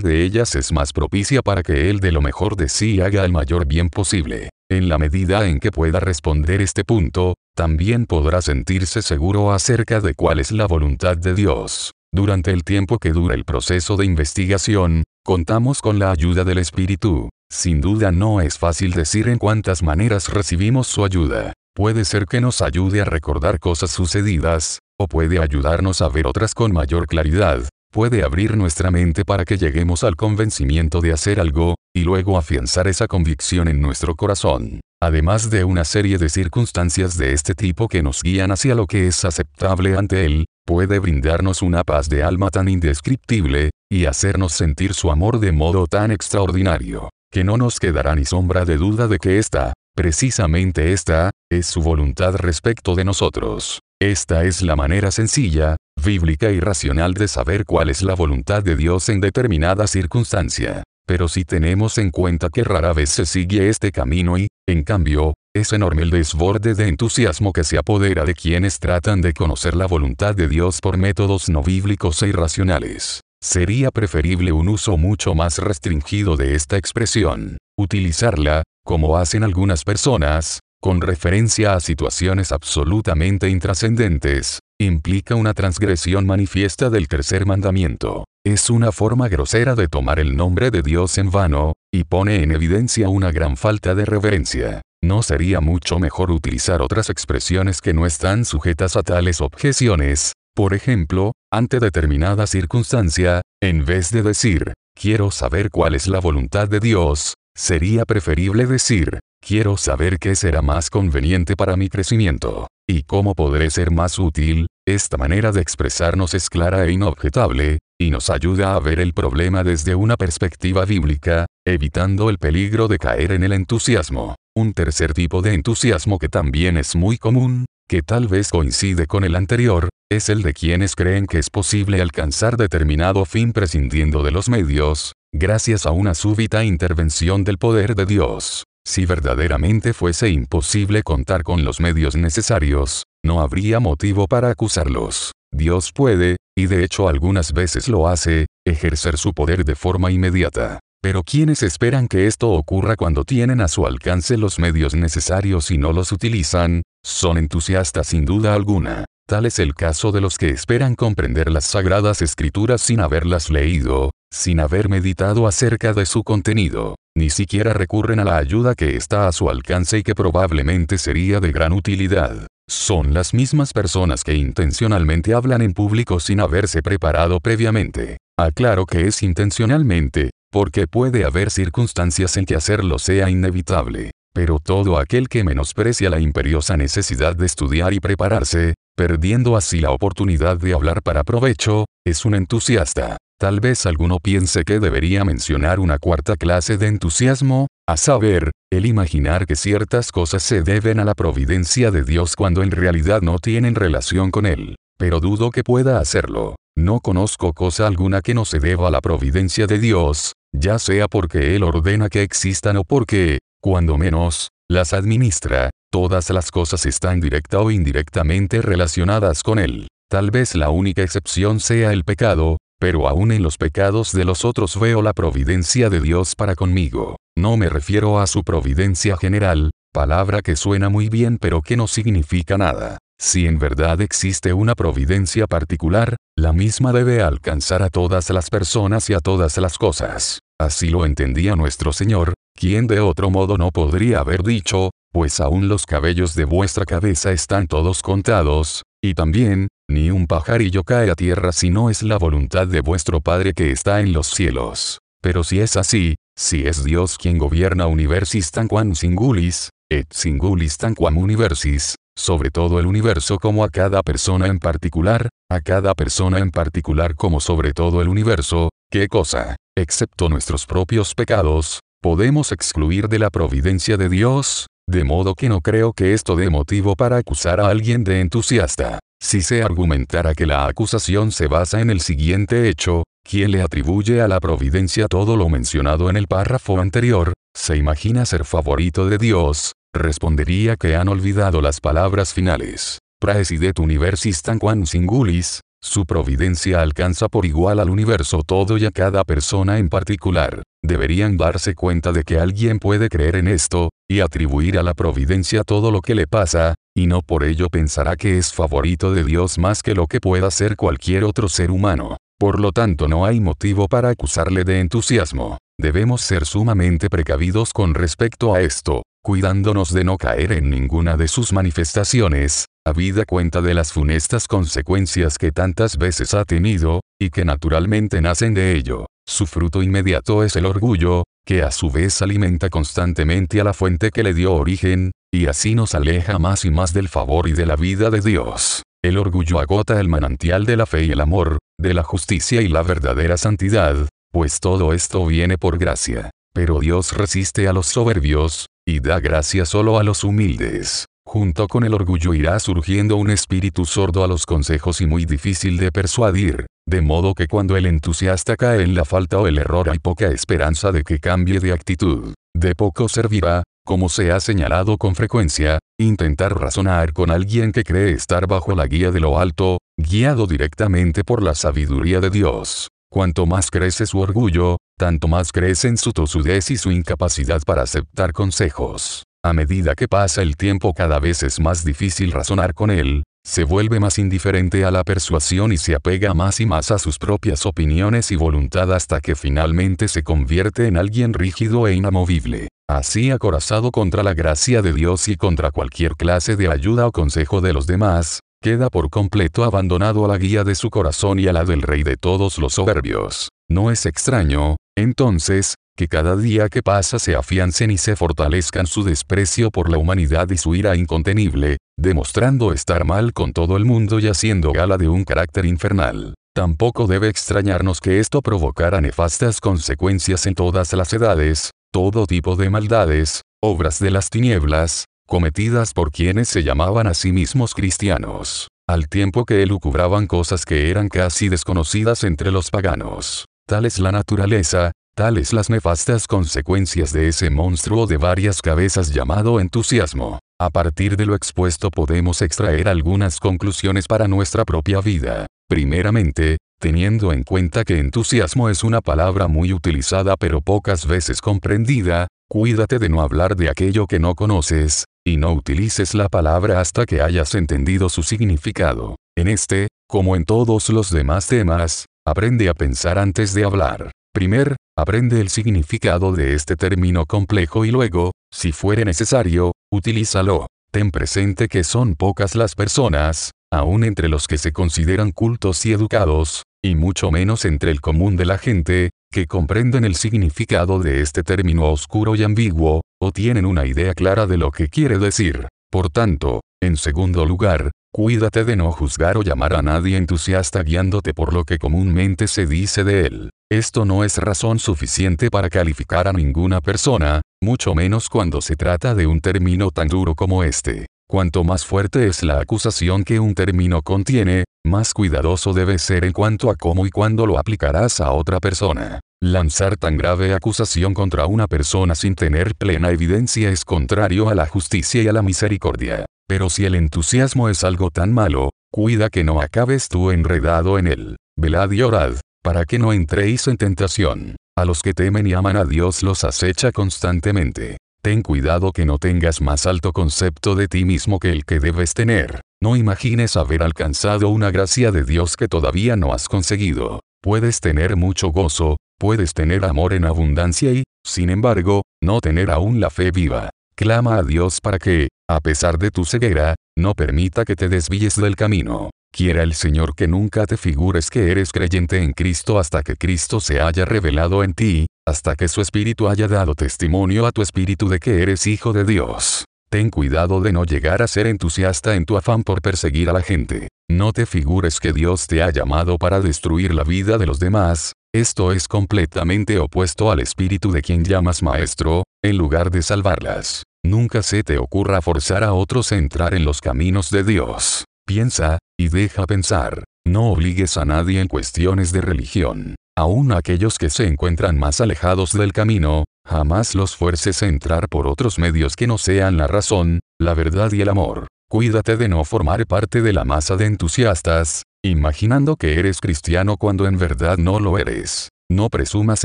de 0.00 0.22
ellas 0.22 0.54
es 0.54 0.70
más 0.70 0.92
propicia 0.92 1.42
para 1.42 1.64
que 1.64 1.90
él 1.90 1.98
de 1.98 2.12
lo 2.12 2.22
mejor 2.22 2.54
de 2.54 2.68
sí 2.68 3.00
haga 3.00 3.24
el 3.24 3.32
mayor 3.32 3.66
bien 3.66 3.88
posible. 3.88 4.50
En 4.70 4.88
la 4.88 4.96
medida 4.96 5.48
en 5.48 5.58
que 5.58 5.72
pueda 5.72 5.98
responder 5.98 6.60
este 6.60 6.84
punto, 6.84 7.34
también 7.56 8.06
podrá 8.06 8.42
sentirse 8.42 9.02
seguro 9.02 9.52
acerca 9.52 10.00
de 10.00 10.14
cuál 10.14 10.38
es 10.38 10.52
la 10.52 10.68
voluntad 10.68 11.16
de 11.16 11.34
Dios. 11.34 11.90
Durante 12.14 12.52
el 12.52 12.62
tiempo 12.62 12.98
que 13.00 13.10
dura 13.10 13.34
el 13.34 13.44
proceso 13.44 13.96
de 13.96 14.04
investigación, 14.04 15.02
contamos 15.24 15.82
con 15.82 15.98
la 15.98 16.12
ayuda 16.12 16.44
del 16.44 16.58
Espíritu. 16.58 17.28
Sin 17.52 17.80
duda 17.80 18.12
no 18.12 18.40
es 18.40 18.56
fácil 18.56 18.92
decir 18.92 19.26
en 19.26 19.38
cuántas 19.38 19.82
maneras 19.82 20.32
recibimos 20.32 20.86
su 20.86 21.04
ayuda. 21.04 21.54
Puede 21.74 22.04
ser 22.04 22.26
que 22.26 22.40
nos 22.40 22.62
ayude 22.62 23.00
a 23.00 23.04
recordar 23.04 23.58
cosas 23.58 23.90
sucedidas, 23.90 24.78
o 24.96 25.08
puede 25.08 25.40
ayudarnos 25.40 26.02
a 26.02 26.08
ver 26.08 26.28
otras 26.28 26.54
con 26.54 26.72
mayor 26.72 27.06
claridad, 27.08 27.64
puede 27.90 28.22
abrir 28.22 28.56
nuestra 28.56 28.90
mente 28.90 29.24
para 29.24 29.44
que 29.44 29.58
lleguemos 29.58 30.04
al 30.04 30.16
convencimiento 30.16 31.00
de 31.00 31.12
hacer 31.12 31.40
algo, 31.40 31.74
y 31.94 32.04
luego 32.04 32.38
afianzar 32.38 32.86
esa 32.86 33.08
convicción 33.08 33.68
en 33.68 33.80
nuestro 33.80 34.14
corazón. 34.14 34.80
Además 35.02 35.50
de 35.50 35.64
una 35.64 35.84
serie 35.84 36.18
de 36.18 36.28
circunstancias 36.28 37.16
de 37.16 37.32
este 37.32 37.54
tipo 37.54 37.88
que 37.88 38.02
nos 38.02 38.22
guían 38.22 38.52
hacia 38.52 38.74
lo 38.74 38.86
que 38.86 39.06
es 39.06 39.24
aceptable 39.24 39.96
ante 39.96 40.24
Él, 40.24 40.44
puede 40.66 40.98
brindarnos 40.98 41.62
una 41.62 41.82
paz 41.82 42.08
de 42.08 42.22
alma 42.22 42.50
tan 42.50 42.68
indescriptible, 42.68 43.70
y 43.90 44.06
hacernos 44.06 44.52
sentir 44.52 44.94
su 44.94 45.10
amor 45.10 45.40
de 45.40 45.50
modo 45.50 45.86
tan 45.86 46.12
extraordinario, 46.12 47.10
que 47.32 47.42
no 47.44 47.56
nos 47.56 47.80
quedará 47.80 48.14
ni 48.14 48.24
sombra 48.24 48.64
de 48.64 48.76
duda 48.76 49.08
de 49.08 49.18
que 49.18 49.38
esta, 49.38 49.72
precisamente 49.96 50.92
esta, 50.92 51.30
es 51.50 51.66
su 51.66 51.82
voluntad 51.82 52.36
respecto 52.36 52.94
de 52.94 53.04
nosotros. 53.04 53.80
Esta 54.00 54.44
es 54.44 54.62
la 54.62 54.76
manera 54.76 55.10
sencilla, 55.10 55.76
bíblica 56.00 56.50
y 56.50 56.60
racional 56.60 57.14
de 57.14 57.28
saber 57.28 57.64
cuál 57.64 57.90
es 57.90 58.02
la 58.02 58.14
voluntad 58.14 58.62
de 58.62 58.76
Dios 58.76 59.08
en 59.08 59.20
determinada 59.20 59.86
circunstancia. 59.86 60.82
Pero 61.06 61.28
si 61.28 61.44
tenemos 61.44 61.98
en 61.98 62.10
cuenta 62.10 62.48
que 62.50 62.62
rara 62.62 62.92
vez 62.92 63.10
se 63.10 63.26
sigue 63.26 63.68
este 63.68 63.90
camino 63.90 64.38
y, 64.38 64.48
en 64.68 64.84
cambio, 64.84 65.34
es 65.54 65.72
enorme 65.72 66.02
el 66.02 66.10
desborde 66.10 66.74
de 66.74 66.86
entusiasmo 66.86 67.52
que 67.52 67.64
se 67.64 67.76
apodera 67.76 68.24
de 68.24 68.34
quienes 68.34 68.78
tratan 68.78 69.20
de 69.20 69.32
conocer 69.32 69.74
la 69.74 69.86
voluntad 69.86 70.34
de 70.36 70.46
Dios 70.46 70.80
por 70.80 70.96
métodos 70.96 71.48
no 71.48 71.62
bíblicos 71.62 72.22
e 72.22 72.28
irracionales. 72.28 73.20
Sería 73.42 73.90
preferible 73.90 74.52
un 74.52 74.68
uso 74.68 74.96
mucho 74.96 75.34
más 75.34 75.58
restringido 75.58 76.36
de 76.36 76.54
esta 76.54 76.76
expresión. 76.76 77.58
Utilizarla, 77.76 78.62
como 78.84 79.16
hacen 79.16 79.42
algunas 79.42 79.82
personas, 79.82 80.60
con 80.82 81.00
referencia 81.02 81.74
a 81.74 81.80
situaciones 81.80 82.52
absolutamente 82.52 83.48
intrascendentes, 83.50 84.60
implica 84.80 85.34
una 85.34 85.52
transgresión 85.52 86.26
manifiesta 86.26 86.88
del 86.88 87.06
tercer 87.06 87.44
mandamiento. 87.44 88.24
Es 88.44 88.70
una 88.70 88.90
forma 88.90 89.28
grosera 89.28 89.74
de 89.74 89.88
tomar 89.88 90.18
el 90.18 90.36
nombre 90.36 90.70
de 90.70 90.80
Dios 90.80 91.18
en 91.18 91.30
vano, 91.30 91.74
y 91.92 92.04
pone 92.04 92.42
en 92.42 92.52
evidencia 92.52 93.10
una 93.10 93.30
gran 93.30 93.58
falta 93.58 93.94
de 93.94 94.06
reverencia. 94.06 94.80
¿No 95.02 95.22
sería 95.22 95.60
mucho 95.60 95.98
mejor 95.98 96.30
utilizar 96.30 96.80
otras 96.80 97.10
expresiones 97.10 97.80
que 97.80 97.92
no 97.92 98.06
están 98.06 98.46
sujetas 98.46 98.96
a 98.96 99.02
tales 99.02 99.42
objeciones? 99.42 100.32
Por 100.54 100.72
ejemplo, 100.72 101.32
ante 101.52 101.78
determinada 101.78 102.46
circunstancia, 102.46 103.42
en 103.62 103.84
vez 103.84 104.10
de 104.10 104.22
decir, 104.22 104.72
quiero 104.94 105.30
saber 105.30 105.70
cuál 105.70 105.94
es 105.94 106.06
la 106.06 106.20
voluntad 106.20 106.68
de 106.68 106.80
Dios, 106.80 107.34
sería 107.60 108.06
preferible 108.06 108.66
decir, 108.66 109.20
quiero 109.46 109.76
saber 109.76 110.18
qué 110.18 110.34
será 110.34 110.62
más 110.62 110.88
conveniente 110.88 111.56
para 111.56 111.76
mi 111.76 111.90
crecimiento. 111.90 112.68
¿Y 112.88 113.02
cómo 113.02 113.34
podré 113.34 113.68
ser 113.70 113.90
más 113.90 114.18
útil? 114.18 114.66
Esta 114.88 115.18
manera 115.18 115.52
de 115.52 115.60
expresarnos 115.60 116.32
es 116.32 116.48
clara 116.48 116.86
e 116.86 116.92
inobjetable, 116.92 117.78
y 118.00 118.10
nos 118.10 118.30
ayuda 118.30 118.74
a 118.74 118.80
ver 118.80 118.98
el 118.98 119.12
problema 119.12 119.62
desde 119.62 119.94
una 119.94 120.16
perspectiva 120.16 120.86
bíblica, 120.86 121.46
evitando 121.66 122.30
el 122.30 122.38
peligro 122.38 122.88
de 122.88 122.98
caer 122.98 123.32
en 123.32 123.44
el 123.44 123.52
entusiasmo. 123.52 124.36
Un 124.56 124.72
tercer 124.72 125.12
tipo 125.12 125.42
de 125.42 125.52
entusiasmo 125.52 126.18
que 126.18 126.30
también 126.30 126.78
es 126.78 126.96
muy 126.96 127.18
común, 127.18 127.66
que 127.90 128.02
tal 128.02 128.28
vez 128.28 128.50
coincide 128.50 129.08
con 129.08 129.24
el 129.24 129.34
anterior, 129.34 129.88
es 130.08 130.28
el 130.28 130.42
de 130.42 130.54
quienes 130.54 130.94
creen 130.94 131.26
que 131.26 131.40
es 131.40 131.50
posible 131.50 132.00
alcanzar 132.00 132.56
determinado 132.56 133.24
fin 133.24 133.52
prescindiendo 133.52 134.22
de 134.22 134.30
los 134.30 134.48
medios, 134.48 135.14
gracias 135.34 135.86
a 135.86 135.90
una 135.90 136.14
súbita 136.14 136.62
intervención 136.62 137.42
del 137.42 137.58
poder 137.58 137.96
de 137.96 138.06
Dios. 138.06 138.62
Si 138.86 139.06
verdaderamente 139.06 139.92
fuese 139.92 140.28
imposible 140.28 141.02
contar 141.02 141.42
con 141.42 141.64
los 141.64 141.80
medios 141.80 142.14
necesarios, 142.14 143.02
no 143.24 143.40
habría 143.40 143.80
motivo 143.80 144.28
para 144.28 144.50
acusarlos. 144.50 145.32
Dios 145.52 145.90
puede, 145.92 146.36
y 146.56 146.66
de 146.66 146.84
hecho 146.84 147.08
algunas 147.08 147.52
veces 147.52 147.88
lo 147.88 148.06
hace, 148.06 148.46
ejercer 148.64 149.18
su 149.18 149.32
poder 149.34 149.64
de 149.64 149.74
forma 149.74 150.12
inmediata. 150.12 150.78
Pero 151.02 151.24
quienes 151.24 151.64
esperan 151.64 152.06
que 152.06 152.28
esto 152.28 152.50
ocurra 152.50 152.94
cuando 152.94 153.24
tienen 153.24 153.60
a 153.60 153.66
su 153.66 153.84
alcance 153.84 154.36
los 154.36 154.60
medios 154.60 154.94
necesarios 154.94 155.72
y 155.72 155.78
no 155.78 155.92
los 155.92 156.12
utilizan, 156.12 156.82
son 157.04 157.38
entusiastas 157.38 158.08
sin 158.08 158.24
duda 158.24 158.54
alguna. 158.54 159.04
Tal 159.26 159.46
es 159.46 159.58
el 159.58 159.74
caso 159.74 160.10
de 160.10 160.20
los 160.20 160.38
que 160.38 160.50
esperan 160.50 160.96
comprender 160.96 161.50
las 161.50 161.64
sagradas 161.64 162.20
escrituras 162.20 162.82
sin 162.82 163.00
haberlas 163.00 163.48
leído, 163.48 164.10
sin 164.32 164.58
haber 164.58 164.88
meditado 164.88 165.46
acerca 165.46 165.92
de 165.92 166.04
su 166.04 166.24
contenido, 166.24 166.96
ni 167.16 167.30
siquiera 167.30 167.72
recurren 167.72 168.18
a 168.18 168.24
la 168.24 168.38
ayuda 168.38 168.74
que 168.74 168.96
está 168.96 169.28
a 169.28 169.32
su 169.32 169.48
alcance 169.48 169.98
y 169.98 170.02
que 170.02 170.14
probablemente 170.14 170.98
sería 170.98 171.38
de 171.38 171.52
gran 171.52 171.72
utilidad. 171.72 172.48
Son 172.68 173.14
las 173.14 173.34
mismas 173.34 173.72
personas 173.72 174.24
que 174.24 174.34
intencionalmente 174.34 175.34
hablan 175.34 175.62
en 175.62 175.74
público 175.74 176.20
sin 176.20 176.40
haberse 176.40 176.82
preparado 176.82 177.40
previamente. 177.40 178.16
Aclaro 178.38 178.86
que 178.86 179.06
es 179.06 179.22
intencionalmente, 179.22 180.30
porque 180.52 180.86
puede 180.86 181.24
haber 181.24 181.50
circunstancias 181.50 182.36
en 182.36 182.46
que 182.46 182.56
hacerlo 182.56 182.98
sea 182.98 183.30
inevitable. 183.30 184.10
Pero 184.32 184.58
todo 184.58 184.98
aquel 184.98 185.28
que 185.28 185.44
menosprecia 185.44 186.10
la 186.10 186.20
imperiosa 186.20 186.76
necesidad 186.76 187.34
de 187.34 187.46
estudiar 187.46 187.92
y 187.92 188.00
prepararse, 188.00 188.74
perdiendo 188.96 189.56
así 189.56 189.80
la 189.80 189.90
oportunidad 189.90 190.56
de 190.56 190.74
hablar 190.74 191.02
para 191.02 191.24
provecho, 191.24 191.86
es 192.04 192.24
un 192.24 192.34
entusiasta. 192.34 193.16
Tal 193.40 193.60
vez 193.60 193.86
alguno 193.86 194.18
piense 194.18 194.64
que 194.64 194.80
debería 194.80 195.24
mencionar 195.24 195.80
una 195.80 195.98
cuarta 195.98 196.36
clase 196.36 196.76
de 196.76 196.88
entusiasmo, 196.88 197.68
a 197.88 197.96
saber, 197.96 198.50
el 198.70 198.84
imaginar 198.84 199.46
que 199.46 199.56
ciertas 199.56 200.12
cosas 200.12 200.42
se 200.42 200.62
deben 200.62 201.00
a 201.00 201.04
la 201.04 201.14
providencia 201.14 201.90
de 201.90 202.02
Dios 202.02 202.36
cuando 202.36 202.62
en 202.62 202.70
realidad 202.70 203.22
no 203.22 203.38
tienen 203.38 203.74
relación 203.74 204.30
con 204.30 204.44
Él. 204.44 204.76
Pero 204.98 205.20
dudo 205.20 205.50
que 205.50 205.64
pueda 205.64 205.98
hacerlo. 205.98 206.56
No 206.76 207.00
conozco 207.00 207.54
cosa 207.54 207.86
alguna 207.86 208.20
que 208.20 208.34
no 208.34 208.44
se 208.44 208.58
deba 208.58 208.88
a 208.88 208.90
la 208.90 209.00
providencia 209.00 209.66
de 209.66 209.78
Dios, 209.78 210.34
ya 210.52 210.78
sea 210.78 211.08
porque 211.08 211.56
Él 211.56 211.62
ordena 211.62 212.10
que 212.10 212.22
existan 212.22 212.76
o 212.76 212.84
porque, 212.84 213.38
cuando 213.60 213.98
menos, 213.98 214.50
las 214.68 214.92
administra, 214.92 215.70
Todas 215.92 216.30
las 216.30 216.52
cosas 216.52 216.86
están 216.86 217.20
directa 217.20 217.58
o 217.58 217.72
indirectamente 217.72 218.62
relacionadas 218.62 219.42
con 219.42 219.58
él. 219.58 219.88
Tal 220.08 220.30
vez 220.30 220.54
la 220.54 220.70
única 220.70 221.02
excepción 221.02 221.58
sea 221.58 221.92
el 221.92 222.04
pecado, 222.04 222.58
pero 222.78 223.08
aún 223.08 223.32
en 223.32 223.42
los 223.42 223.58
pecados 223.58 224.12
de 224.12 224.24
los 224.24 224.44
otros 224.44 224.78
veo 224.78 225.02
la 225.02 225.12
providencia 225.14 225.90
de 225.90 226.00
Dios 226.00 226.36
para 226.36 226.54
conmigo. 226.54 227.16
No 227.36 227.56
me 227.56 227.68
refiero 227.68 228.20
a 228.20 228.28
su 228.28 228.44
providencia 228.44 229.16
general, 229.16 229.72
palabra 229.92 230.42
que 230.42 230.54
suena 230.54 230.90
muy 230.90 231.08
bien 231.08 231.38
pero 231.38 231.60
que 231.60 231.76
no 231.76 231.88
significa 231.88 232.56
nada. 232.56 232.98
Si 233.18 233.48
en 233.48 233.58
verdad 233.58 234.00
existe 234.00 234.52
una 234.52 234.76
providencia 234.76 235.48
particular, 235.48 236.16
la 236.38 236.52
misma 236.52 236.92
debe 236.92 237.20
alcanzar 237.20 237.82
a 237.82 237.90
todas 237.90 238.30
las 238.30 238.48
personas 238.48 239.10
y 239.10 239.14
a 239.14 239.18
todas 239.18 239.58
las 239.58 239.76
cosas. 239.76 240.38
Así 240.58 240.88
lo 240.88 241.04
entendía 241.04 241.56
nuestro 241.56 241.92
Señor, 241.92 242.34
quien 242.60 242.86
de 242.86 243.00
otro 243.00 243.30
modo 243.30 243.56
no 243.56 243.70
podría 243.70 244.18
haber 244.18 244.42
dicho, 244.42 244.90
pues 245.14 245.40
aún 245.40 245.68
los 245.68 245.86
cabellos 245.86 246.34
de 246.34 246.44
vuestra 246.44 246.84
cabeza 246.84 247.32
están 247.32 247.66
todos 247.66 248.02
contados, 248.02 248.82
y 249.02 249.14
también, 249.14 249.68
ni 249.88 250.10
un 250.10 250.26
pajarillo 250.26 250.84
cae 250.84 251.10
a 251.10 251.14
tierra 251.14 251.52
si 251.52 251.70
no 251.70 251.88
es 251.88 252.02
la 252.02 252.18
voluntad 252.18 252.66
de 252.66 252.82
vuestro 252.82 253.22
Padre 253.22 253.54
que 253.54 253.70
está 253.70 254.00
en 254.00 254.12
los 254.12 254.26
cielos. 254.26 254.98
Pero 255.22 255.42
si 255.42 255.60
es 255.60 255.76
así, 255.76 256.16
si 256.36 256.66
es 256.66 256.84
Dios 256.84 257.16
quien 257.16 257.38
gobierna 257.38 257.86
universis 257.86 258.50
tanquam 258.50 258.94
singulis, 258.94 259.70
et 259.90 260.12
singulis 260.12 260.76
tanquam 260.76 261.16
universis, 261.16 261.94
sobre 262.14 262.50
todo 262.50 262.78
el 262.78 262.84
universo 262.84 263.38
como 263.38 263.64
a 263.64 263.70
cada 263.70 264.02
persona 264.02 264.48
en 264.48 264.58
particular, 264.58 265.30
a 265.50 265.62
cada 265.62 265.94
persona 265.94 266.40
en 266.40 266.50
particular 266.50 267.14
como 267.14 267.40
sobre 267.40 267.72
todo 267.72 268.02
el 268.02 268.08
universo, 268.08 268.68
¿qué 268.90 269.08
cosa? 269.08 269.56
Excepto 269.74 270.28
nuestros 270.28 270.66
propios 270.66 271.14
pecados, 271.14 271.80
podemos 272.00 272.52
excluir 272.52 273.08
de 273.08 273.18
la 273.18 273.30
providencia 273.30 273.96
de 273.96 274.08
Dios, 274.08 274.66
De 274.88 275.04
modo 275.04 275.36
que 275.36 275.48
no 275.48 275.60
creo 275.60 275.92
que 275.92 276.14
esto 276.14 276.34
dé 276.34 276.50
motivo 276.50 276.96
para 276.96 277.18
acusar 277.18 277.60
a 277.60 277.68
alguien 277.68 278.02
de 278.02 278.20
entusiasta. 278.20 278.98
Si 279.22 279.40
se 279.40 279.62
argumentara 279.62 280.34
que 280.34 280.46
la 280.46 280.66
acusación 280.66 281.30
se 281.30 281.46
basa 281.46 281.80
en 281.80 281.90
el 281.90 282.00
siguiente 282.00 282.68
hecho, 282.68 283.04
quien 283.22 283.52
le 283.52 283.62
atribuye 283.62 284.20
a 284.20 284.26
la 284.26 284.40
providencia 284.40 285.06
todo 285.06 285.36
lo 285.36 285.48
mencionado 285.48 286.10
en 286.10 286.16
el 286.16 286.26
párrafo 286.26 286.80
anterior, 286.80 287.34
se 287.56 287.76
imagina 287.76 288.26
ser 288.26 288.44
favorito 288.44 289.08
de 289.08 289.18
Dios, 289.18 289.74
respondería 289.94 290.74
que 290.76 290.96
han 290.96 291.06
olvidado 291.06 291.60
las 291.60 291.80
palabras 291.80 292.34
finales. 292.34 292.98
Praesidet 293.20 293.78
universis 293.78 294.42
tanquam 294.42 294.86
singulis, 294.86 295.60
su 295.82 296.04
providencia 296.04 296.82
alcanza 296.82 297.28
por 297.28 297.46
igual 297.46 297.80
al 297.80 297.90
universo 297.90 298.42
todo 298.46 298.78
y 298.78 298.84
a 298.84 298.90
cada 298.90 299.24
persona 299.24 299.78
en 299.78 299.88
particular. 299.88 300.62
Deberían 300.82 301.36
darse 301.36 301.74
cuenta 301.74 302.12
de 302.12 302.22
que 302.22 302.38
alguien 302.38 302.78
puede 302.78 303.08
creer 303.08 303.36
en 303.36 303.48
esto, 303.48 303.90
y 304.08 304.20
atribuir 304.20 304.78
a 304.78 304.82
la 304.82 304.94
providencia 304.94 305.62
todo 305.64 305.90
lo 305.90 306.00
que 306.00 306.14
le 306.14 306.26
pasa, 306.26 306.74
y 306.94 307.06
no 307.06 307.22
por 307.22 307.44
ello 307.44 307.68
pensará 307.68 308.16
que 308.16 308.38
es 308.38 308.52
favorito 308.52 309.12
de 309.12 309.24
Dios 309.24 309.58
más 309.58 309.82
que 309.82 309.94
lo 309.94 310.06
que 310.06 310.20
pueda 310.20 310.50
ser 310.50 310.76
cualquier 310.76 311.24
otro 311.24 311.48
ser 311.48 311.70
humano. 311.70 312.16
Por 312.38 312.60
lo 312.60 312.72
tanto 312.72 313.08
no 313.08 313.24
hay 313.24 313.40
motivo 313.40 313.88
para 313.88 314.10
acusarle 314.10 314.64
de 314.64 314.80
entusiasmo. 314.80 315.58
Debemos 315.78 316.20
ser 316.20 316.46
sumamente 316.46 317.08
precavidos 317.08 317.72
con 317.72 317.94
respecto 317.94 318.54
a 318.54 318.60
esto, 318.60 319.02
cuidándonos 319.22 319.92
de 319.92 320.04
no 320.04 320.16
caer 320.16 320.52
en 320.52 320.70
ninguna 320.70 321.16
de 321.16 321.28
sus 321.28 321.52
manifestaciones, 321.52 322.66
habida 322.86 323.24
cuenta 323.24 323.60
de 323.60 323.74
las 323.74 323.92
funestas 323.92 324.48
consecuencias 324.48 325.38
que 325.38 325.52
tantas 325.52 325.98
veces 325.98 326.34
ha 326.34 326.44
tenido, 326.44 327.00
y 327.20 327.30
que 327.30 327.44
naturalmente 327.44 328.20
nacen 328.20 328.54
de 328.54 328.74
ello. 328.74 329.06
Su 329.26 329.46
fruto 329.46 329.82
inmediato 329.82 330.42
es 330.42 330.56
el 330.56 330.66
orgullo, 330.66 331.24
que 331.44 331.62
a 331.62 331.70
su 331.70 331.90
vez 331.90 332.22
alimenta 332.22 332.70
constantemente 332.70 333.60
a 333.60 333.64
la 333.64 333.72
fuente 333.72 334.10
que 334.10 334.22
le 334.22 334.34
dio 334.34 334.54
origen, 334.54 335.12
y 335.32 335.46
así 335.46 335.74
nos 335.74 335.94
aleja 335.94 336.38
más 336.38 336.64
y 336.64 336.70
más 336.70 336.92
del 336.92 337.08
favor 337.08 337.48
y 337.48 337.52
de 337.52 337.66
la 337.66 337.76
vida 337.76 338.10
de 338.10 338.20
Dios. 338.20 338.82
El 339.02 339.18
orgullo 339.18 339.60
agota 339.60 340.00
el 340.00 340.08
manantial 340.08 340.66
de 340.66 340.76
la 340.76 340.86
fe 340.86 341.04
y 341.04 341.12
el 341.12 341.20
amor, 341.20 341.58
de 341.78 341.94
la 341.94 342.02
justicia 342.02 342.60
y 342.60 342.68
la 342.68 342.82
verdadera 342.82 343.36
santidad, 343.36 344.08
pues 344.32 344.60
todo 344.60 344.92
esto 344.92 345.24
viene 345.26 345.58
por 345.58 345.78
gracia. 345.78 346.30
Pero 346.52 346.80
Dios 346.80 347.16
resiste 347.16 347.68
a 347.68 347.72
los 347.72 347.86
soberbios, 347.86 348.66
y 348.90 349.00
da 349.00 349.20
gracia 349.20 349.64
solo 349.64 349.98
a 349.98 350.02
los 350.02 350.24
humildes. 350.24 351.06
Junto 351.24 351.68
con 351.68 351.84
el 351.84 351.94
orgullo 351.94 352.34
irá 352.34 352.58
surgiendo 352.58 353.16
un 353.16 353.30
espíritu 353.30 353.84
sordo 353.84 354.24
a 354.24 354.26
los 354.26 354.46
consejos 354.46 355.00
y 355.00 355.06
muy 355.06 355.24
difícil 355.24 355.76
de 355.76 355.92
persuadir, 355.92 356.66
de 356.88 357.00
modo 357.00 357.34
que 357.34 357.46
cuando 357.46 357.76
el 357.76 357.86
entusiasta 357.86 358.56
cae 358.56 358.82
en 358.82 358.96
la 358.96 359.04
falta 359.04 359.38
o 359.38 359.46
el 359.46 359.58
error 359.58 359.90
hay 359.90 360.00
poca 360.00 360.26
esperanza 360.26 360.90
de 360.90 361.04
que 361.04 361.20
cambie 361.20 361.60
de 361.60 361.72
actitud. 361.72 362.34
De 362.52 362.74
poco 362.74 363.08
servirá, 363.08 363.62
como 363.86 364.08
se 364.08 364.32
ha 364.32 364.40
señalado 364.40 364.98
con 364.98 365.14
frecuencia, 365.14 365.78
intentar 366.00 366.58
razonar 366.58 367.12
con 367.12 367.30
alguien 367.30 367.70
que 367.70 367.84
cree 367.84 368.12
estar 368.12 368.48
bajo 368.48 368.74
la 368.74 368.88
guía 368.88 369.12
de 369.12 369.20
lo 369.20 369.38
alto, 369.38 369.78
guiado 369.96 370.48
directamente 370.48 371.22
por 371.22 371.44
la 371.44 371.54
sabiduría 371.54 372.20
de 372.20 372.30
Dios. 372.30 372.88
Cuanto 373.08 373.46
más 373.46 373.70
crece 373.70 374.06
su 374.06 374.18
orgullo, 374.18 374.78
tanto 375.00 375.28
más 375.28 375.50
crecen 375.50 375.96
su 375.96 376.12
tosudez 376.12 376.70
y 376.70 376.76
su 376.76 376.92
incapacidad 376.92 377.62
para 377.64 377.80
aceptar 377.80 378.34
consejos. 378.34 379.24
A 379.42 379.54
medida 379.54 379.94
que 379.94 380.08
pasa 380.08 380.42
el 380.42 380.58
tiempo 380.58 380.92
cada 380.92 381.18
vez 381.18 381.42
es 381.42 381.58
más 381.58 381.86
difícil 381.86 382.32
razonar 382.32 382.74
con 382.74 382.90
él, 382.90 383.22
se 383.42 383.64
vuelve 383.64 383.98
más 383.98 384.18
indiferente 384.18 384.84
a 384.84 384.90
la 384.90 385.02
persuasión 385.02 385.72
y 385.72 385.78
se 385.78 385.94
apega 385.94 386.34
más 386.34 386.60
y 386.60 386.66
más 386.66 386.90
a 386.90 386.98
sus 386.98 387.16
propias 387.16 387.64
opiniones 387.64 388.30
y 388.30 388.36
voluntad 388.36 388.92
hasta 388.92 389.22
que 389.22 389.36
finalmente 389.36 390.06
se 390.06 390.22
convierte 390.22 390.86
en 390.86 390.98
alguien 390.98 391.32
rígido 391.32 391.88
e 391.88 391.94
inamovible. 391.94 392.68
Así 392.86 393.30
acorazado 393.30 393.92
contra 393.92 394.22
la 394.22 394.34
gracia 394.34 394.82
de 394.82 394.92
Dios 394.92 395.28
y 395.28 395.36
contra 395.36 395.70
cualquier 395.70 396.14
clase 396.16 396.56
de 396.56 396.70
ayuda 396.70 397.06
o 397.06 397.12
consejo 397.12 397.62
de 397.62 397.72
los 397.72 397.86
demás, 397.86 398.40
queda 398.62 398.90
por 398.90 399.08
completo 399.08 399.64
abandonado 399.64 400.26
a 400.26 400.28
la 400.28 400.36
guía 400.36 400.62
de 400.62 400.74
su 400.74 400.90
corazón 400.90 401.38
y 401.38 401.46
a 401.46 401.54
la 401.54 401.64
del 401.64 401.80
rey 401.80 402.02
de 402.02 402.18
todos 402.18 402.58
los 402.58 402.74
soberbios. 402.74 403.48
No 403.70 403.90
es 403.90 404.04
extraño, 404.04 404.76
entonces, 405.00 405.74
que 405.96 406.08
cada 406.08 406.34
día 406.36 406.68
que 406.68 406.82
pasa 406.82 407.18
se 407.18 407.36
afiancen 407.36 407.90
y 407.90 407.98
se 407.98 408.16
fortalezcan 408.16 408.86
su 408.86 409.02
desprecio 409.02 409.70
por 409.70 409.90
la 409.90 409.98
humanidad 409.98 410.48
y 410.50 410.56
su 410.56 410.74
ira 410.74 410.96
incontenible, 410.96 411.76
demostrando 411.98 412.72
estar 412.72 413.04
mal 413.04 413.32
con 413.32 413.52
todo 413.52 413.76
el 413.76 413.84
mundo 413.84 414.18
y 414.18 414.28
haciendo 414.28 414.72
gala 414.72 414.96
de 414.96 415.08
un 415.08 415.24
carácter 415.24 415.66
infernal. 415.66 416.34
Tampoco 416.54 417.06
debe 417.06 417.28
extrañarnos 417.28 418.00
que 418.00 418.18
esto 418.18 418.40
provocara 418.40 419.00
nefastas 419.00 419.60
consecuencias 419.60 420.46
en 420.46 420.54
todas 420.54 420.92
las 420.94 421.12
edades, 421.12 421.70
todo 421.92 422.26
tipo 422.26 422.56
de 422.56 422.70
maldades, 422.70 423.42
obras 423.62 423.98
de 423.98 424.10
las 424.10 424.30
tinieblas, 424.30 425.04
cometidas 425.26 425.92
por 425.92 426.10
quienes 426.10 426.48
se 426.48 426.62
llamaban 426.62 427.06
a 427.06 427.14
sí 427.14 427.30
mismos 427.32 427.74
cristianos, 427.74 428.68
al 428.88 429.08
tiempo 429.08 429.44
que 429.44 429.62
elucubraban 429.62 430.26
cosas 430.26 430.64
que 430.64 430.90
eran 430.90 431.08
casi 431.08 431.48
desconocidas 431.48 432.24
entre 432.24 432.50
los 432.50 432.70
paganos. 432.70 433.49
Tal 433.70 433.84
es 433.84 434.00
la 434.00 434.10
naturaleza, 434.10 434.90
tales 435.14 435.52
las 435.52 435.70
nefastas 435.70 436.26
consecuencias 436.26 437.12
de 437.12 437.28
ese 437.28 437.50
monstruo 437.50 438.08
de 438.08 438.16
varias 438.16 438.62
cabezas 438.62 439.14
llamado 439.14 439.60
entusiasmo. 439.60 440.40
A 440.60 440.70
partir 440.70 441.16
de 441.16 441.24
lo 441.24 441.36
expuesto 441.36 441.92
podemos 441.92 442.42
extraer 442.42 442.88
algunas 442.88 443.38
conclusiones 443.38 444.08
para 444.08 444.26
nuestra 444.26 444.64
propia 444.64 445.00
vida. 445.00 445.46
Primeramente, 445.68 446.56
teniendo 446.80 447.32
en 447.32 447.44
cuenta 447.44 447.84
que 447.84 448.00
entusiasmo 448.00 448.70
es 448.70 448.82
una 448.82 449.02
palabra 449.02 449.46
muy 449.46 449.72
utilizada 449.72 450.34
pero 450.36 450.60
pocas 450.62 451.06
veces 451.06 451.40
comprendida, 451.40 452.26
cuídate 452.50 452.98
de 452.98 453.08
no 453.08 453.22
hablar 453.22 453.54
de 453.54 453.70
aquello 453.70 454.08
que 454.08 454.18
no 454.18 454.34
conoces, 454.34 455.04
y 455.24 455.36
no 455.36 455.52
utilices 455.52 456.14
la 456.14 456.28
palabra 456.28 456.80
hasta 456.80 457.06
que 457.06 457.22
hayas 457.22 457.54
entendido 457.54 458.08
su 458.08 458.24
significado. 458.24 459.14
En 459.38 459.46
este, 459.46 459.86
como 460.08 460.34
en 460.34 460.44
todos 460.44 460.88
los 460.88 461.12
demás 461.12 461.46
temas, 461.46 462.06
aprende 462.26 462.68
a 462.68 462.74
pensar 462.74 463.18
antes 463.18 463.54
de 463.54 463.64
hablar. 463.64 464.12
Primer, 464.32 464.76
aprende 464.96 465.40
el 465.40 465.48
significado 465.48 466.32
de 466.32 466.54
este 466.54 466.76
término 466.76 467.26
complejo 467.26 467.84
y 467.84 467.90
luego, 467.90 468.32
si 468.52 468.72
fuere 468.72 469.04
necesario, 469.04 469.72
utilízalo. 469.92 470.66
Ten 470.92 471.10
presente 471.10 471.68
que 471.68 471.84
son 471.84 472.14
pocas 472.14 472.54
las 472.54 472.74
personas, 472.74 473.50
aun 473.72 474.04
entre 474.04 474.28
los 474.28 474.46
que 474.46 474.58
se 474.58 474.72
consideran 474.72 475.30
cultos 475.30 475.86
y 475.86 475.92
educados, 475.92 476.64
y 476.82 476.94
mucho 476.94 477.30
menos 477.30 477.64
entre 477.64 477.90
el 477.90 478.00
común 478.00 478.36
de 478.36 478.46
la 478.46 478.58
gente, 478.58 479.10
que 479.32 479.46
comprenden 479.46 480.04
el 480.04 480.16
significado 480.16 480.98
de 480.98 481.20
este 481.20 481.42
término 481.42 481.84
oscuro 481.90 482.34
y 482.34 482.42
ambiguo, 482.42 483.02
o 483.20 483.32
tienen 483.32 483.66
una 483.66 483.86
idea 483.86 484.14
clara 484.14 484.46
de 484.46 484.56
lo 484.56 484.70
que 484.70 484.88
quiere 484.88 485.18
decir. 485.18 485.68
Por 485.90 486.10
tanto, 486.10 486.60
en 486.82 486.96
segundo 486.96 487.44
lugar, 487.44 487.90
cuídate 488.12 488.64
de 488.64 488.76
no 488.76 488.92
juzgar 488.92 489.36
o 489.36 489.42
llamar 489.42 489.74
a 489.74 489.82
nadie 489.82 490.16
entusiasta 490.16 490.82
guiándote 490.82 491.32
por 491.34 491.52
lo 491.52 491.64
que 491.64 491.78
comúnmente 491.78 492.48
se 492.48 492.66
dice 492.66 493.04
de 493.04 493.26
él. 493.26 493.50
Esto 493.70 494.04
no 494.04 494.24
es 494.24 494.38
razón 494.38 494.78
suficiente 494.78 495.50
para 495.50 495.70
calificar 495.70 496.26
a 496.28 496.32
ninguna 496.32 496.80
persona, 496.80 497.40
mucho 497.62 497.94
menos 497.94 498.28
cuando 498.28 498.60
se 498.60 498.76
trata 498.76 499.14
de 499.14 499.26
un 499.26 499.40
término 499.40 499.90
tan 499.90 500.08
duro 500.08 500.34
como 500.34 500.64
este. 500.64 501.06
Cuanto 501.30 501.62
más 501.62 501.86
fuerte 501.86 502.26
es 502.26 502.42
la 502.42 502.58
acusación 502.58 503.22
que 503.22 503.38
un 503.38 503.54
término 503.54 504.02
contiene, 504.02 504.64
más 504.84 505.14
cuidadoso 505.14 505.72
debes 505.72 506.02
ser 506.02 506.24
en 506.24 506.32
cuanto 506.32 506.70
a 506.70 506.74
cómo 506.74 507.06
y 507.06 507.10
cuándo 507.10 507.46
lo 507.46 507.56
aplicarás 507.56 508.20
a 508.20 508.32
otra 508.32 508.58
persona. 508.58 509.20
Lanzar 509.40 509.96
tan 509.96 510.16
grave 510.16 510.52
acusación 510.54 511.14
contra 511.14 511.46
una 511.46 511.68
persona 511.68 512.16
sin 512.16 512.34
tener 512.34 512.74
plena 512.74 513.10
evidencia 513.10 513.70
es 513.70 513.84
contrario 513.84 514.48
a 514.48 514.56
la 514.56 514.66
justicia 514.66 515.22
y 515.22 515.28
a 515.28 515.32
la 515.32 515.42
misericordia. 515.42 516.24
Pero 516.48 516.68
si 516.68 516.84
el 516.84 516.96
entusiasmo 516.96 517.68
es 517.68 517.84
algo 517.84 518.10
tan 518.10 518.32
malo, 518.32 518.70
cuida 518.90 519.30
que 519.30 519.44
no 519.44 519.60
acabes 519.60 520.08
tú 520.08 520.32
enredado 520.32 520.98
en 520.98 521.06
él. 521.06 521.36
Velad 521.56 521.92
y 521.92 522.02
orad, 522.02 522.40
para 522.64 522.84
que 522.84 522.98
no 522.98 523.12
entréis 523.12 523.68
en 523.68 523.76
tentación. 523.76 524.56
A 524.76 524.84
los 524.84 525.00
que 525.00 525.14
temen 525.14 525.46
y 525.46 525.52
aman 525.52 525.76
a 525.76 525.84
Dios 525.84 526.24
los 526.24 526.42
acecha 526.42 526.90
constantemente. 526.90 527.98
Ten 528.22 528.42
cuidado 528.42 528.92
que 528.92 529.06
no 529.06 529.16
tengas 529.16 529.62
más 529.62 529.86
alto 529.86 530.12
concepto 530.12 530.74
de 530.74 530.88
ti 530.88 531.06
mismo 531.06 531.38
que 531.38 531.52
el 531.52 531.64
que 531.64 531.80
debes 531.80 532.12
tener. 532.12 532.60
No 532.78 532.94
imagines 532.96 533.56
haber 533.56 533.82
alcanzado 533.82 534.50
una 534.50 534.70
gracia 534.70 535.10
de 535.10 535.24
Dios 535.24 535.56
que 535.56 535.68
todavía 535.68 536.16
no 536.16 536.34
has 536.34 536.46
conseguido. 536.46 537.20
Puedes 537.42 537.80
tener 537.80 538.16
mucho 538.16 538.48
gozo, 538.48 538.98
puedes 539.18 539.54
tener 539.54 539.86
amor 539.86 540.12
en 540.12 540.26
abundancia 540.26 540.92
y, 540.92 541.04
sin 541.26 541.48
embargo, 541.48 542.02
no 542.22 542.40
tener 542.40 542.70
aún 542.70 543.00
la 543.00 543.08
fe 543.08 543.30
viva. 543.30 543.70
Clama 543.94 544.36
a 544.36 544.42
Dios 544.42 544.80
para 544.82 544.98
que, 544.98 545.28
a 545.48 545.60
pesar 545.60 545.98
de 545.98 546.10
tu 546.10 546.26
ceguera, 546.26 546.74
no 546.98 547.14
permita 547.14 547.64
que 547.64 547.74
te 547.74 547.88
desvíes 547.88 548.36
del 548.36 548.54
camino. 548.54 549.08
Quiera 549.32 549.62
el 549.62 549.74
Señor 549.74 550.14
que 550.14 550.26
nunca 550.26 550.66
te 550.66 550.76
figures 550.76 551.30
que 551.30 551.50
eres 551.50 551.70
creyente 551.70 552.22
en 552.22 552.32
Cristo 552.32 552.78
hasta 552.78 553.02
que 553.02 553.16
Cristo 553.16 553.60
se 553.60 553.80
haya 553.80 554.04
revelado 554.04 554.64
en 554.64 554.74
ti, 554.74 555.06
hasta 555.26 555.54
que 555.54 555.68
su 555.68 555.80
espíritu 555.80 556.28
haya 556.28 556.48
dado 556.48 556.74
testimonio 556.74 557.46
a 557.46 557.52
tu 557.52 557.62
espíritu 557.62 558.08
de 558.08 558.18
que 558.18 558.42
eres 558.42 558.66
hijo 558.66 558.92
de 558.92 559.04
Dios. 559.04 559.64
Ten 559.88 560.10
cuidado 560.10 560.60
de 560.60 560.72
no 560.72 560.84
llegar 560.84 561.22
a 561.22 561.28
ser 561.28 561.46
entusiasta 561.46 562.14
en 562.14 562.24
tu 562.24 562.36
afán 562.36 562.64
por 562.64 562.82
perseguir 562.82 563.30
a 563.30 563.32
la 563.32 563.42
gente. 563.42 563.88
No 564.08 564.32
te 564.32 564.46
figures 564.46 565.00
que 565.00 565.12
Dios 565.12 565.46
te 565.46 565.62
ha 565.62 565.70
llamado 565.70 566.18
para 566.18 566.40
destruir 566.40 566.94
la 566.94 567.04
vida 567.04 567.38
de 567.38 567.46
los 567.46 567.58
demás, 567.58 568.12
esto 568.32 568.70
es 568.70 568.86
completamente 568.86 569.80
opuesto 569.80 570.30
al 570.30 570.38
espíritu 570.38 570.92
de 570.92 571.02
quien 571.02 571.24
llamas 571.24 571.64
maestro, 571.64 572.22
en 572.44 572.56
lugar 572.56 572.92
de 572.92 573.02
salvarlas. 573.02 573.82
Nunca 574.04 574.42
se 574.42 574.62
te 574.62 574.78
ocurra 574.78 575.20
forzar 575.20 575.64
a 575.64 575.72
otros 575.72 576.12
a 576.12 576.16
entrar 576.16 576.54
en 576.54 576.64
los 576.64 576.80
caminos 576.80 577.30
de 577.30 577.42
Dios. 577.42 578.04
Piensa, 578.24 578.78
y 579.00 579.08
deja 579.08 579.46
pensar. 579.46 580.04
No 580.26 580.50
obligues 580.50 580.98
a 580.98 581.06
nadie 581.06 581.40
en 581.40 581.48
cuestiones 581.48 582.12
de 582.12 582.20
religión. 582.20 582.96
Aún 583.16 583.50
aquellos 583.50 583.96
que 583.96 584.10
se 584.10 584.26
encuentran 584.26 584.78
más 584.78 585.00
alejados 585.00 585.54
del 585.54 585.72
camino, 585.72 586.24
jamás 586.46 586.94
los 586.94 587.16
fuerces 587.16 587.62
a 587.62 587.66
entrar 587.66 588.10
por 588.10 588.26
otros 588.26 588.58
medios 588.58 588.96
que 588.96 589.06
no 589.06 589.16
sean 589.16 589.56
la 589.56 589.66
razón, 589.66 590.20
la 590.38 590.52
verdad 590.52 590.92
y 590.92 591.00
el 591.00 591.08
amor. 591.08 591.46
Cuídate 591.70 592.18
de 592.18 592.28
no 592.28 592.44
formar 592.44 592.86
parte 592.86 593.22
de 593.22 593.32
la 593.32 593.46
masa 593.46 593.76
de 593.76 593.86
entusiastas, 593.86 594.82
imaginando 595.02 595.76
que 595.76 595.98
eres 595.98 596.20
cristiano 596.20 596.76
cuando 596.76 597.06
en 597.06 597.16
verdad 597.16 597.56
no 597.56 597.80
lo 597.80 597.96
eres. 597.96 598.50
No 598.70 598.88
presumas 598.88 599.44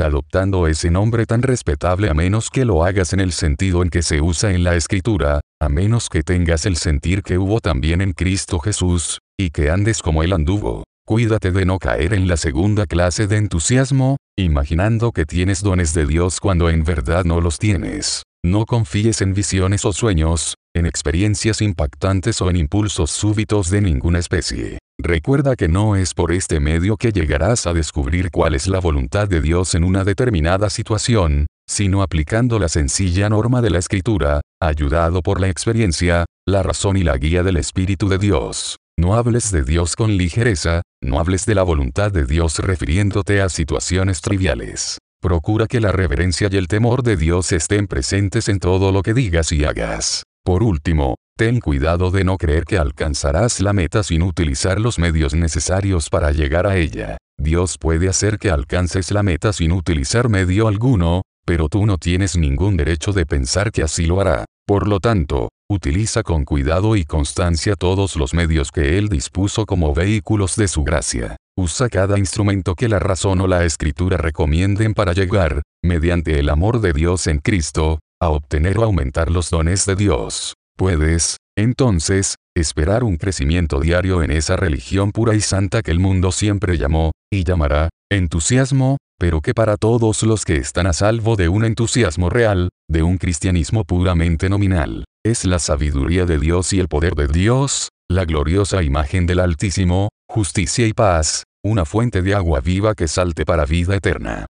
adoptando 0.00 0.68
ese 0.68 0.88
nombre 0.88 1.26
tan 1.26 1.42
respetable 1.42 2.08
a 2.08 2.14
menos 2.14 2.48
que 2.48 2.64
lo 2.64 2.84
hagas 2.84 3.12
en 3.12 3.18
el 3.18 3.32
sentido 3.32 3.82
en 3.82 3.90
que 3.90 4.04
se 4.04 4.20
usa 4.20 4.52
en 4.52 4.62
la 4.62 4.76
escritura, 4.76 5.40
a 5.60 5.68
menos 5.68 6.08
que 6.08 6.22
tengas 6.22 6.64
el 6.64 6.76
sentir 6.76 7.24
que 7.24 7.36
hubo 7.36 7.58
también 7.58 8.00
en 8.02 8.12
Cristo 8.12 8.60
Jesús, 8.60 9.18
y 9.36 9.50
que 9.50 9.68
andes 9.68 10.00
como 10.00 10.22
él 10.22 10.32
anduvo. 10.32 10.84
Cuídate 11.04 11.50
de 11.50 11.64
no 11.64 11.80
caer 11.80 12.14
en 12.14 12.28
la 12.28 12.36
segunda 12.36 12.86
clase 12.86 13.26
de 13.26 13.38
entusiasmo, 13.38 14.16
imaginando 14.38 15.10
que 15.10 15.24
tienes 15.24 15.60
dones 15.60 15.92
de 15.92 16.06
Dios 16.06 16.38
cuando 16.38 16.70
en 16.70 16.84
verdad 16.84 17.24
no 17.24 17.40
los 17.40 17.58
tienes. 17.58 18.22
No 18.44 18.64
confíes 18.64 19.22
en 19.22 19.34
visiones 19.34 19.84
o 19.84 19.92
sueños, 19.92 20.54
en 20.72 20.86
experiencias 20.86 21.62
impactantes 21.62 22.40
o 22.40 22.48
en 22.48 22.58
impulsos 22.58 23.10
súbitos 23.10 23.70
de 23.70 23.80
ninguna 23.80 24.20
especie. 24.20 24.78
Recuerda 24.98 25.56
que 25.56 25.68
no 25.68 25.94
es 25.94 26.14
por 26.14 26.32
este 26.32 26.58
medio 26.58 26.96
que 26.96 27.12
llegarás 27.12 27.66
a 27.66 27.74
descubrir 27.74 28.30
cuál 28.30 28.54
es 28.54 28.66
la 28.66 28.80
voluntad 28.80 29.28
de 29.28 29.42
Dios 29.42 29.74
en 29.74 29.84
una 29.84 30.04
determinada 30.04 30.70
situación, 30.70 31.46
sino 31.68 32.02
aplicando 32.02 32.58
la 32.58 32.68
sencilla 32.68 33.28
norma 33.28 33.60
de 33.60 33.70
la 33.70 33.78
escritura, 33.78 34.40
ayudado 34.60 35.22
por 35.22 35.40
la 35.40 35.48
experiencia, 35.48 36.24
la 36.46 36.62
razón 36.62 36.96
y 36.96 37.02
la 37.02 37.18
guía 37.18 37.42
del 37.42 37.58
Espíritu 37.58 38.08
de 38.08 38.18
Dios. 38.18 38.78
No 38.98 39.14
hables 39.14 39.52
de 39.52 39.62
Dios 39.62 39.96
con 39.96 40.16
ligereza, 40.16 40.80
no 41.02 41.20
hables 41.20 41.44
de 41.44 41.54
la 41.54 41.62
voluntad 41.62 42.10
de 42.10 42.24
Dios 42.24 42.58
refiriéndote 42.58 43.42
a 43.42 43.50
situaciones 43.50 44.22
triviales. 44.22 44.96
Procura 45.20 45.66
que 45.66 45.80
la 45.80 45.92
reverencia 45.92 46.48
y 46.50 46.56
el 46.56 46.68
temor 46.68 47.02
de 47.02 47.16
Dios 47.16 47.52
estén 47.52 47.86
presentes 47.86 48.48
en 48.48 48.60
todo 48.60 48.92
lo 48.92 49.02
que 49.02 49.12
digas 49.12 49.52
y 49.52 49.64
hagas. 49.64 50.22
Por 50.46 50.62
último, 50.62 51.16
ten 51.36 51.58
cuidado 51.58 52.12
de 52.12 52.22
no 52.22 52.36
creer 52.36 52.66
que 52.66 52.78
alcanzarás 52.78 53.58
la 53.58 53.72
meta 53.72 54.04
sin 54.04 54.22
utilizar 54.22 54.80
los 54.80 54.96
medios 54.96 55.34
necesarios 55.34 56.08
para 56.08 56.30
llegar 56.30 56.68
a 56.68 56.76
ella. 56.76 57.16
Dios 57.36 57.78
puede 57.78 58.08
hacer 58.08 58.38
que 58.38 58.52
alcances 58.52 59.10
la 59.10 59.24
meta 59.24 59.52
sin 59.52 59.72
utilizar 59.72 60.28
medio 60.28 60.68
alguno, 60.68 61.22
pero 61.44 61.68
tú 61.68 61.84
no 61.84 61.98
tienes 61.98 62.36
ningún 62.36 62.76
derecho 62.76 63.12
de 63.12 63.26
pensar 63.26 63.72
que 63.72 63.82
así 63.82 64.06
lo 64.06 64.20
hará. 64.20 64.44
Por 64.68 64.86
lo 64.86 65.00
tanto, 65.00 65.48
utiliza 65.68 66.22
con 66.22 66.44
cuidado 66.44 66.94
y 66.94 67.04
constancia 67.04 67.74
todos 67.74 68.14
los 68.14 68.32
medios 68.32 68.70
que 68.70 68.98
Él 68.98 69.08
dispuso 69.08 69.66
como 69.66 69.94
vehículos 69.94 70.54
de 70.54 70.68
su 70.68 70.84
gracia. 70.84 71.34
Usa 71.58 71.88
cada 71.88 72.20
instrumento 72.20 72.76
que 72.76 72.88
la 72.88 73.00
razón 73.00 73.40
o 73.40 73.48
la 73.48 73.64
escritura 73.64 74.16
recomienden 74.16 74.94
para 74.94 75.12
llegar, 75.12 75.62
mediante 75.82 76.38
el 76.38 76.50
amor 76.50 76.80
de 76.80 76.92
Dios 76.92 77.26
en 77.26 77.40
Cristo, 77.40 77.98
a 78.20 78.30
obtener 78.30 78.78
o 78.78 78.84
aumentar 78.84 79.30
los 79.30 79.50
dones 79.50 79.86
de 79.86 79.96
Dios. 79.96 80.54
Puedes, 80.76 81.36
entonces, 81.56 82.36
esperar 82.54 83.04
un 83.04 83.16
crecimiento 83.16 83.80
diario 83.80 84.22
en 84.22 84.30
esa 84.30 84.56
religión 84.56 85.12
pura 85.12 85.34
y 85.34 85.40
santa 85.40 85.82
que 85.82 85.90
el 85.90 85.98
mundo 85.98 86.32
siempre 86.32 86.78
llamó, 86.78 87.12
y 87.32 87.44
llamará, 87.44 87.88
entusiasmo, 88.10 88.98
pero 89.18 89.40
que 89.40 89.54
para 89.54 89.76
todos 89.76 90.22
los 90.22 90.44
que 90.44 90.56
están 90.56 90.86
a 90.86 90.92
salvo 90.92 91.36
de 91.36 91.48
un 91.48 91.64
entusiasmo 91.64 92.28
real, 92.28 92.68
de 92.88 93.02
un 93.02 93.18
cristianismo 93.18 93.84
puramente 93.84 94.48
nominal, 94.48 95.04
es 95.24 95.44
la 95.44 95.58
sabiduría 95.58 96.26
de 96.26 96.38
Dios 96.38 96.72
y 96.72 96.80
el 96.80 96.88
poder 96.88 97.14
de 97.14 97.26
Dios, 97.26 97.88
la 98.08 98.24
gloriosa 98.24 98.82
imagen 98.82 99.26
del 99.26 99.40
Altísimo, 99.40 100.08
justicia 100.28 100.86
y 100.86 100.92
paz, 100.92 101.44
una 101.64 101.84
fuente 101.84 102.22
de 102.22 102.34
agua 102.34 102.60
viva 102.60 102.94
que 102.94 103.08
salte 103.08 103.44
para 103.44 103.64
vida 103.64 103.96
eterna. 103.96 104.46